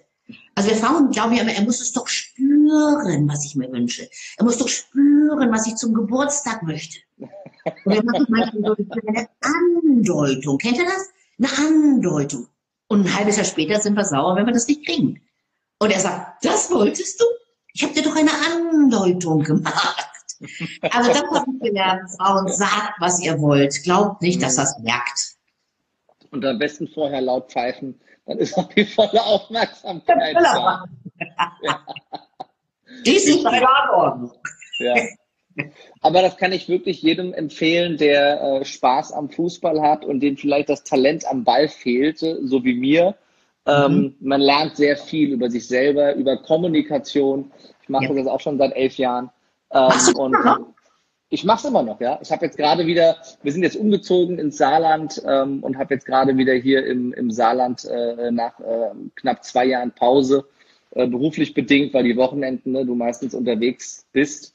[0.55, 4.09] Also wir Frauen glauben ja immer, er muss es doch spüren, was ich mir wünsche.
[4.37, 6.99] Er muss doch spüren, was ich zum Geburtstag möchte.
[7.18, 10.59] Und wir machen manchmal so eine Andeutung.
[10.59, 11.09] Kennt ihr das?
[11.39, 12.47] Eine Andeutung.
[12.89, 15.23] Und ein halbes Jahr später sind wir sauer, wenn wir das nicht kriegen.
[15.79, 17.25] Und er sagt, das wolltest du?
[17.73, 19.99] Ich habe dir doch eine Andeutung gemacht.
[20.91, 22.11] Also das habe ich gelernt.
[22.16, 23.82] Frauen, sagt, was ihr wollt.
[23.82, 25.36] Glaubt nicht, dass das merkt.
[26.30, 30.84] Und am besten vorher laut pfeifen, dann ist auch die volle Aufmerksamkeit da.
[31.62, 31.86] Ja.
[33.05, 34.32] Dies ist eine Ordnung.
[34.78, 34.95] Ja.
[36.01, 40.36] Aber das kann ich wirklich jedem empfehlen, der äh, Spaß am Fußball hat und dem
[40.36, 43.16] vielleicht das Talent am Ball fehlte, so wie mir.
[43.66, 44.16] Ähm, mhm.
[44.20, 47.53] Man lernt sehr viel über sich selber, über Kommunikation.
[47.82, 48.14] Ich mache ja.
[48.14, 49.30] das auch schon seit elf Jahren.
[49.73, 50.37] Ähm, und
[51.33, 52.18] ich mache es immer noch, ja.
[52.21, 56.05] Ich habe jetzt gerade wieder, wir sind jetzt umgezogen ins Saarland ähm, und habe jetzt
[56.05, 60.45] gerade wieder hier im, im Saarland äh, nach äh, knapp zwei Jahren Pause
[60.93, 64.55] äh, beruflich bedingt, weil die Wochenenden ne, du meistens unterwegs bist,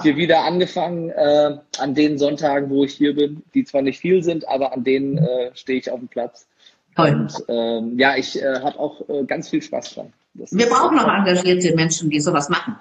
[0.00, 4.22] hier wieder angefangen äh, an den Sonntagen, wo ich hier bin, die zwar nicht viel
[4.22, 6.48] sind, aber an denen äh, stehe ich auf dem Platz.
[6.96, 7.10] Toll.
[7.10, 10.12] Und ähm, ja, ich äh, habe auch äh, ganz viel Spaß dran.
[10.32, 12.76] Das Wir brauchen noch engagierte Menschen, die sowas machen.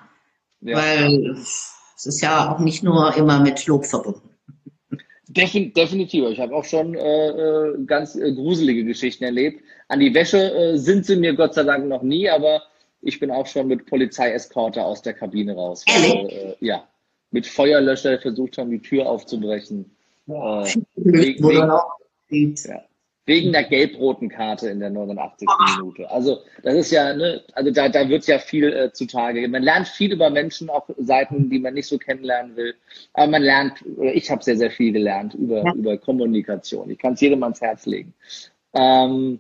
[0.64, 0.78] Ja.
[0.78, 4.30] Weil es ist ja auch nicht nur immer mit Lob verbunden.
[5.28, 6.26] Defin definitiv.
[6.30, 9.64] Ich habe auch schon äh, äh, ganz äh, gruselige Geschichten erlebt.
[9.88, 12.62] An die Wäsche äh, sind sie mir Gott sei Dank noch nie, aber
[13.02, 15.84] ich bin auch schon mit Polizeieskorte aus der Kabine raus.
[15.88, 16.16] Ehrlich?
[16.16, 16.88] Also, äh, ja.
[17.32, 19.96] Mit Feuerlöscher versucht haben, die Tür aufzubrechen.
[20.28, 20.32] Äh,
[20.96, 21.44] wegen,
[22.30, 22.84] wegen, ja,
[23.26, 25.48] wegen der gelb-roten Karte in der 89.
[25.78, 26.12] Minute.
[26.12, 29.48] Also das ist ja, ne, also da, da wird ja viel äh, zutage.
[29.48, 32.76] Man lernt viel über Menschen, auch Seiten, die man nicht so kennenlernen will.
[33.14, 35.74] Aber man lernt, oder ich habe sehr, sehr viel gelernt über, ja.
[35.74, 36.90] über Kommunikation.
[36.90, 38.14] Ich kann es jedem ans Herz legen.
[38.74, 39.40] Ähm,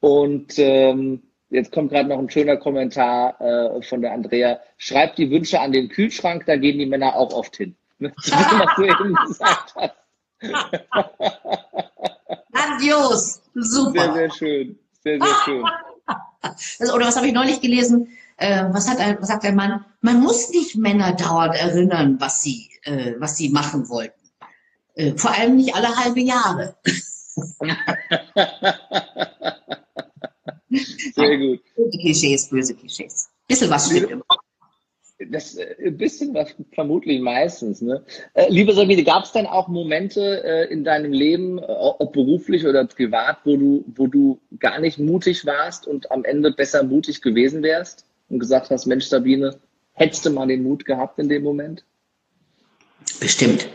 [0.00, 4.58] und ähm, Jetzt kommt gerade noch ein schöner Kommentar äh, von der Andrea.
[4.78, 7.76] Schreibt die Wünsche an den Kühlschrank, da gehen die Männer auch oft hin.
[8.00, 9.94] was du eben gesagt hast.
[12.52, 14.02] Grandios, super.
[14.02, 14.78] Sehr, sehr schön.
[15.02, 15.64] Sehr, sehr schön.
[16.78, 18.08] Also, oder was habe ich neulich gelesen?
[18.36, 19.84] Äh, was, hat ein, was sagt ein Mann?
[20.00, 24.18] Man muss nicht Männer dauernd erinnern, was sie, äh, was sie machen wollten.
[24.94, 26.76] Äh, vor allem nicht alle halbe Jahre.
[31.14, 31.60] Sehr gut.
[31.76, 33.28] Böse Klischees, böse Klischees.
[33.46, 34.24] Bisschen was stimmt immer.
[35.30, 37.80] Das äh, ein bisschen was vermutlich meistens.
[37.82, 38.04] Ne?
[38.34, 42.84] Äh, liebe Sabine, gab es denn auch Momente äh, in deinem Leben, ob beruflich oder
[42.86, 47.62] privat, wo du, wo du gar nicht mutig warst und am Ende besser mutig gewesen
[47.62, 49.58] wärst und gesagt hast, Mensch, Sabine,
[49.92, 51.84] hättest du mal den Mut gehabt in dem Moment?
[53.20, 53.68] Bestimmt.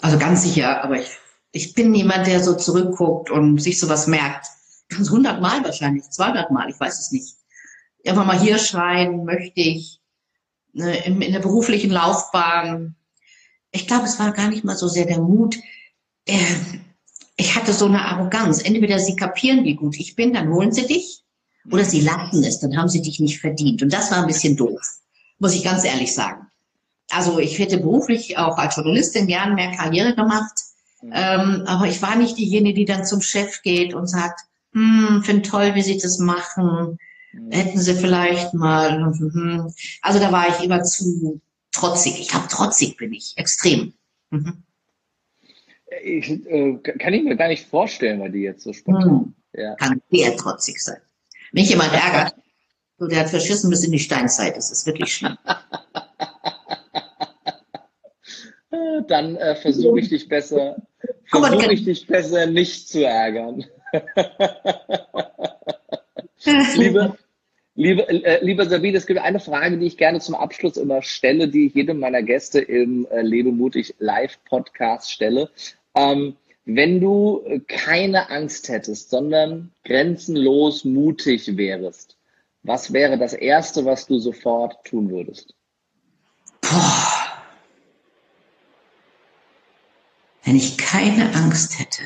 [0.00, 1.16] Also ganz sicher, aber ich,
[1.52, 4.46] ich bin niemand, der so zurückguckt und sich sowas merkt
[4.88, 7.36] ganz hundertmal wahrscheinlich, zweihundertmal, ich weiß es nicht.
[8.06, 10.00] Einfach mal hier schreien, möchte ich,
[10.76, 12.94] ne, in, in der beruflichen Laufbahn.
[13.70, 15.56] Ich glaube, es war gar nicht mal so sehr der Mut.
[16.26, 16.36] Äh,
[17.36, 18.62] ich hatte so eine Arroganz.
[18.62, 21.22] Entweder sie kapieren, wie gut ich bin, dann holen sie dich,
[21.70, 23.82] oder sie lassen es, dann haben sie dich nicht verdient.
[23.82, 24.80] Und das war ein bisschen doof,
[25.38, 26.46] muss ich ganz ehrlich sagen.
[27.10, 30.54] Also ich hätte beruflich auch als Journalistin gern mehr Karriere gemacht,
[31.02, 31.12] mhm.
[31.14, 34.40] ähm, aber ich war nicht diejenige, die dann zum Chef geht und sagt,
[34.72, 36.98] hm, finde toll, wie Sie das machen.
[37.50, 39.72] Hätten Sie vielleicht mal, hm.
[40.02, 41.40] also da war ich immer zu
[41.72, 42.20] trotzig.
[42.20, 43.92] Ich glaube, trotzig bin ich, extrem.
[44.30, 44.62] Mhm.
[46.02, 49.04] Ich, äh, kann ich mir gar nicht vorstellen, weil die jetzt so spontan.
[49.04, 49.34] Hm.
[49.52, 49.74] Ja.
[49.76, 51.00] Kann sehr trotzig sein.
[51.52, 52.34] Wenn mich jemand ärgert,
[52.98, 54.56] so, der hat verschissen bis in die Steinzeit.
[54.56, 55.36] Das ist wirklich schlimm.
[59.08, 60.76] Dann äh, versuche ich dich besser,
[61.26, 63.64] versuche ich dich besser nicht zu ärgern.
[66.76, 67.16] liebe,
[67.76, 71.48] liebe, äh, liebe Sabine, es gibt eine Frage, die ich gerne zum Abschluss immer stelle,
[71.48, 75.50] die ich jedem meiner Gäste im äh, Lebemutig Live Podcast stelle.
[75.94, 82.16] Ähm, Wenn du keine Angst hättest, sondern grenzenlos mutig wärst,
[82.64, 85.54] was wäre das Erste, was du sofort tun würdest?
[86.60, 87.12] Boah.
[90.42, 92.02] Wenn ich keine Angst hätte.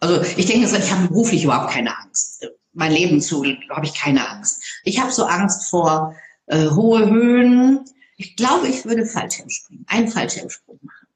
[0.00, 2.50] Also ich denke, ich habe beruflich überhaupt keine Angst.
[2.72, 4.62] Mein Leben zu habe ich keine Angst.
[4.84, 6.16] Ich habe so Angst vor
[6.46, 7.84] äh, hohe Höhen.
[8.16, 11.06] Ich glaube, ich würde Fallschirm springen, einen Fallschirmsprung machen.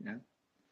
[0.00, 0.12] Ja.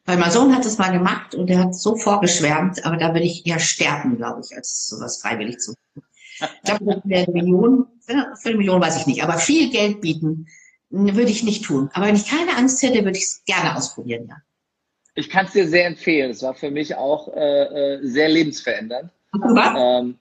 [0.05, 3.27] Weil mein Sohn hat es mal gemacht und er hat so vorgeschwärmt, aber da würde
[3.27, 6.07] ich eher sterben, glaube ich, als sowas freiwillig zu machen.
[6.39, 10.03] Ich glaube, das wäre eine Million, für eine Million weiß ich nicht, aber viel Geld
[10.03, 10.47] bieten
[10.91, 11.91] würde ich nicht tun.
[11.95, 14.37] Aber wenn ich keine Angst hätte, würde ich es gerne ausprobieren, ja.
[15.15, 16.31] Ich kann es dir sehr empfehlen.
[16.31, 19.11] Es war für mich auch äh, äh sehr lebensverändernd.
[19.45, 20.19] Ähm,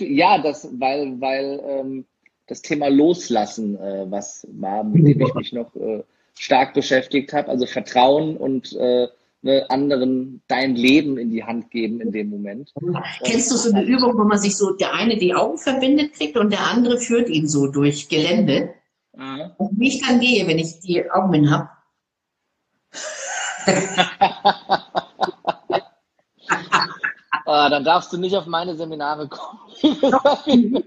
[0.00, 2.04] ja, das, weil, weil ähm,
[2.46, 6.02] das Thema Loslassen, äh, was war, mit dem ich mich noch äh,
[6.38, 7.48] stark beschäftigt habe.
[7.48, 9.08] Also Vertrauen und äh,
[9.42, 12.72] ne, anderen dein Leben in die Hand geben in dem Moment.
[13.24, 16.36] Kennst du so eine Übung, wo man sich so der eine die Augen verbindet kriegt
[16.36, 18.74] und der andere führt ihn so durch Gelände?
[19.16, 19.52] Mhm.
[19.58, 21.68] Und wie ich dann gehe, wenn ich die Augen hin habe.
[27.54, 29.60] ah, dann darfst du nicht auf meine Seminare kommen.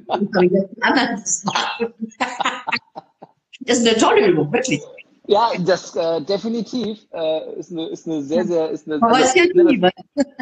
[3.61, 4.81] das ist eine tolle Übung, wirklich.
[5.27, 9.01] Ja, das äh, definitiv äh, ist, eine, ist eine sehr, sehr, ist eine.
[9.01, 9.91] Aber ist ja Liebe.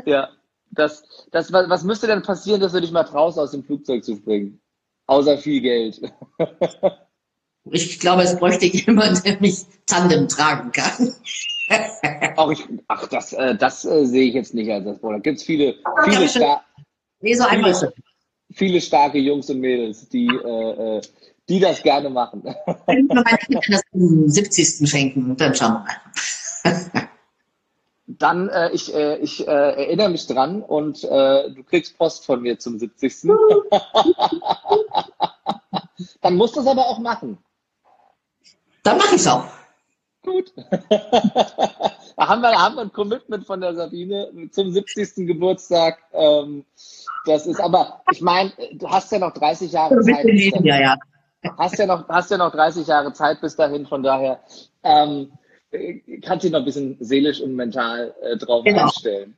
[0.06, 0.30] Ja,
[0.72, 4.04] das, das, was, was müsste denn passieren, dass du dich mal traust, aus dem Flugzeug
[4.04, 4.62] zu springen?
[5.08, 6.02] Außer viel Geld.
[7.72, 11.16] Ich glaube, es bräuchte jemand, der mich Tandem tragen kann.
[12.36, 15.22] Auch ich, ach, das, äh, das äh, sehe ich jetzt nicht als das Problem.
[15.22, 16.64] Da gibt es viele, viele, star
[17.22, 17.94] nee, so viele,
[18.54, 21.02] viele, starke Jungs und Mädels, die, äh, äh
[21.48, 22.44] die das gerne machen.
[22.44, 24.90] Ich will meinen Kindern das zum 70.
[24.90, 27.10] schenken, dann schauen wir mal.
[28.08, 32.78] Dann, äh, ich, äh, ich erinnere mich dran und du kriegst Post von mir zum
[32.80, 33.24] 70.
[36.22, 37.40] dann musst du es aber auch machen.
[38.84, 39.46] Dann mache ich es auch.
[40.26, 40.52] Gut.
[40.90, 45.28] da haben wir, haben wir ein Commitment von der Sabine zum 70.
[45.28, 46.00] Geburtstag.
[46.14, 46.66] Ähm,
[47.26, 50.24] das ist aber, ich meine, du hast ja noch 30 Jahre Zeit.
[50.24, 50.98] Leben, ja, ja.
[51.58, 54.40] Hast ja noch, hast ja noch 30 Jahre Zeit bis dahin, von daher
[54.84, 55.32] ähm,
[56.24, 58.84] kannst du dich noch ein bisschen seelisch und mental äh, drauf genau.
[58.84, 59.38] einstellen.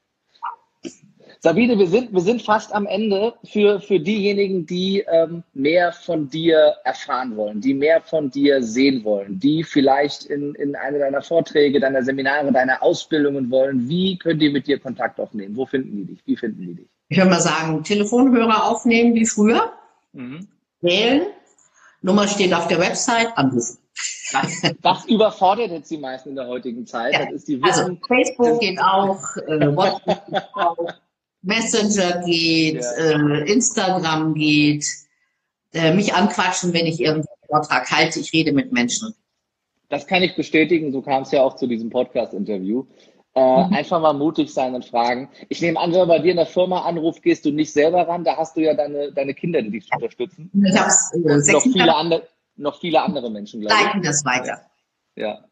[1.40, 6.30] Sabine, wir sind, wir sind fast am Ende für, für diejenigen, die ähm, mehr von
[6.30, 11.22] dir erfahren wollen, die mehr von dir sehen wollen, die vielleicht in, in eine deiner
[11.22, 13.88] Vorträge, deiner Seminare, deiner Ausbildungen wollen.
[13.88, 15.56] Wie können die mit dir Kontakt aufnehmen?
[15.56, 16.20] Wo finden die dich?
[16.26, 16.88] Wie finden die dich?
[17.10, 19.72] Ich würde mal sagen, Telefonhörer aufnehmen wie früher,
[20.14, 20.48] mhm.
[20.82, 21.28] wählen,
[22.02, 23.78] Nummer steht auf der Website, anrufen.
[24.32, 27.14] Das, das überfordert jetzt die meisten in der heutigen Zeit.
[27.14, 27.28] Ja.
[27.64, 30.94] also Facebook geht auch, äh, WhatsApp geht auch.
[31.42, 33.42] Messenger geht, ja.
[33.42, 34.86] äh, Instagram geht,
[35.74, 38.20] äh, mich anquatschen, wenn ich irgendeinen Vortrag halte.
[38.20, 39.14] Ich rede mit Menschen.
[39.90, 40.92] Das kann ich bestätigen.
[40.92, 42.86] So kam es ja auch zu diesem Podcast-Interview.
[43.36, 43.74] Äh, mhm.
[43.74, 45.30] Einfach mal mutig sein und fragen.
[45.50, 48.08] Ich nehme an, wenn man bei dir in der Firma anruft, gehst du nicht selber
[48.08, 48.24] ran.
[48.24, 50.52] Da hast du ja deine, deine Kinder, die dich unterstützen.
[50.66, 53.86] Ich hab's, äh, noch, viele andere, noch viele andere Menschen, glaube ich.
[53.86, 54.62] Leiten das weiter.
[55.16, 55.46] Ja.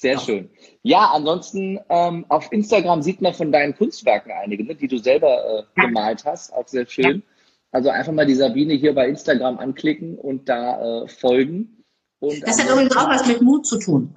[0.00, 0.20] Sehr ja.
[0.20, 0.50] schön.
[0.82, 5.66] Ja, ansonsten ähm, auf Instagram sieht man von deinen Kunstwerken einige, ne, die du selber
[5.76, 6.52] äh, gemalt hast.
[6.52, 7.16] Auch sehr schön.
[7.16, 7.34] Ja.
[7.72, 11.84] Also einfach mal die Sabine hier bei Instagram anklicken und da äh, folgen.
[12.20, 14.14] Und das hat übrigens auch was mit Mut zu tun.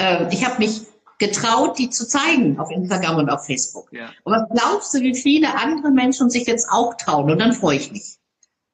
[0.00, 0.82] Ähm, ich habe mich
[1.20, 3.88] getraut, die zu zeigen auf Instagram und auf Facebook.
[3.92, 4.10] Ja.
[4.24, 7.30] Und was glaubst du, wie viele andere Menschen sich jetzt auch trauen?
[7.30, 8.18] Und dann freue ich mich.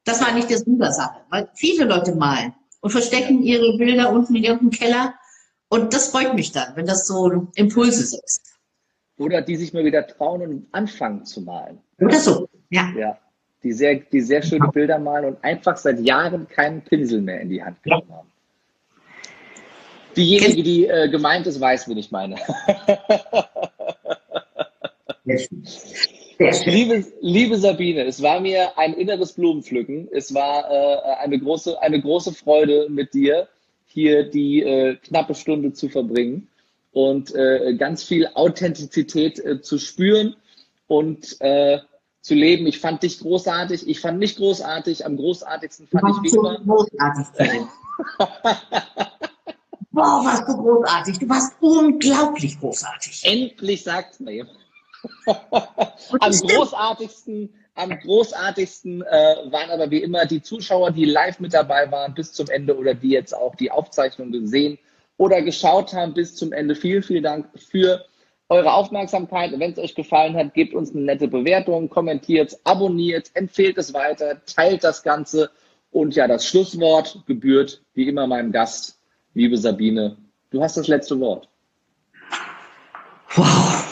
[0.04, 0.64] Das war nicht das
[0.96, 5.14] Sache, weil viele Leute malen und verstecken ihre Bilder unten in ihrem Keller
[5.72, 8.22] und das freut mich dann, wenn das so Impulse sind.
[9.16, 11.78] Oder die sich mal wieder trauen und anfangen zu malen.
[11.98, 12.92] Oder so, ja.
[12.94, 13.18] Ja,
[13.62, 17.48] die sehr, die sehr schöne Bilder malen und einfach seit Jahren keinen Pinsel mehr in
[17.48, 18.28] die Hand genommen haben.
[20.14, 22.36] Diejenige, die äh, gemeint ist, weiß, wen ich meine.
[26.66, 30.10] liebe, liebe Sabine, es war mir ein inneres Blumenpflücken.
[30.12, 33.48] Es war äh, eine, große, eine große Freude mit dir
[33.92, 36.48] hier die äh, knappe Stunde zu verbringen
[36.92, 40.36] und äh, ganz viel Authentizität äh, zu spüren
[40.86, 41.80] und äh,
[42.20, 42.66] zu leben.
[42.66, 43.88] Ich fand dich großartig.
[43.88, 45.04] Ich fand mich großartig.
[45.04, 46.58] Am großartigsten fand ich wie immer.
[46.60, 47.62] Großartig.
[49.90, 51.18] Boah, warst du großartig.
[51.18, 53.22] Du warst unglaublich großartig.
[53.24, 54.58] Endlich sagt's mir jemand.
[56.20, 61.90] Am großartigsten am großartigsten äh, waren aber wie immer die Zuschauer, die live mit dabei
[61.90, 64.78] waren bis zum Ende oder die jetzt auch die Aufzeichnung gesehen
[65.16, 66.74] oder geschaut haben bis zum Ende.
[66.74, 68.04] Vielen, vielen Dank für
[68.48, 69.58] eure Aufmerksamkeit.
[69.58, 74.42] Wenn es euch gefallen hat, gebt uns eine nette Bewertung, kommentiert, abonniert, empfehlt es weiter,
[74.44, 75.50] teilt das Ganze.
[75.90, 78.98] Und ja, das Schlusswort gebührt wie immer meinem Gast,
[79.34, 80.16] liebe Sabine.
[80.50, 81.48] Du hast das letzte Wort.
[83.34, 83.91] Wow.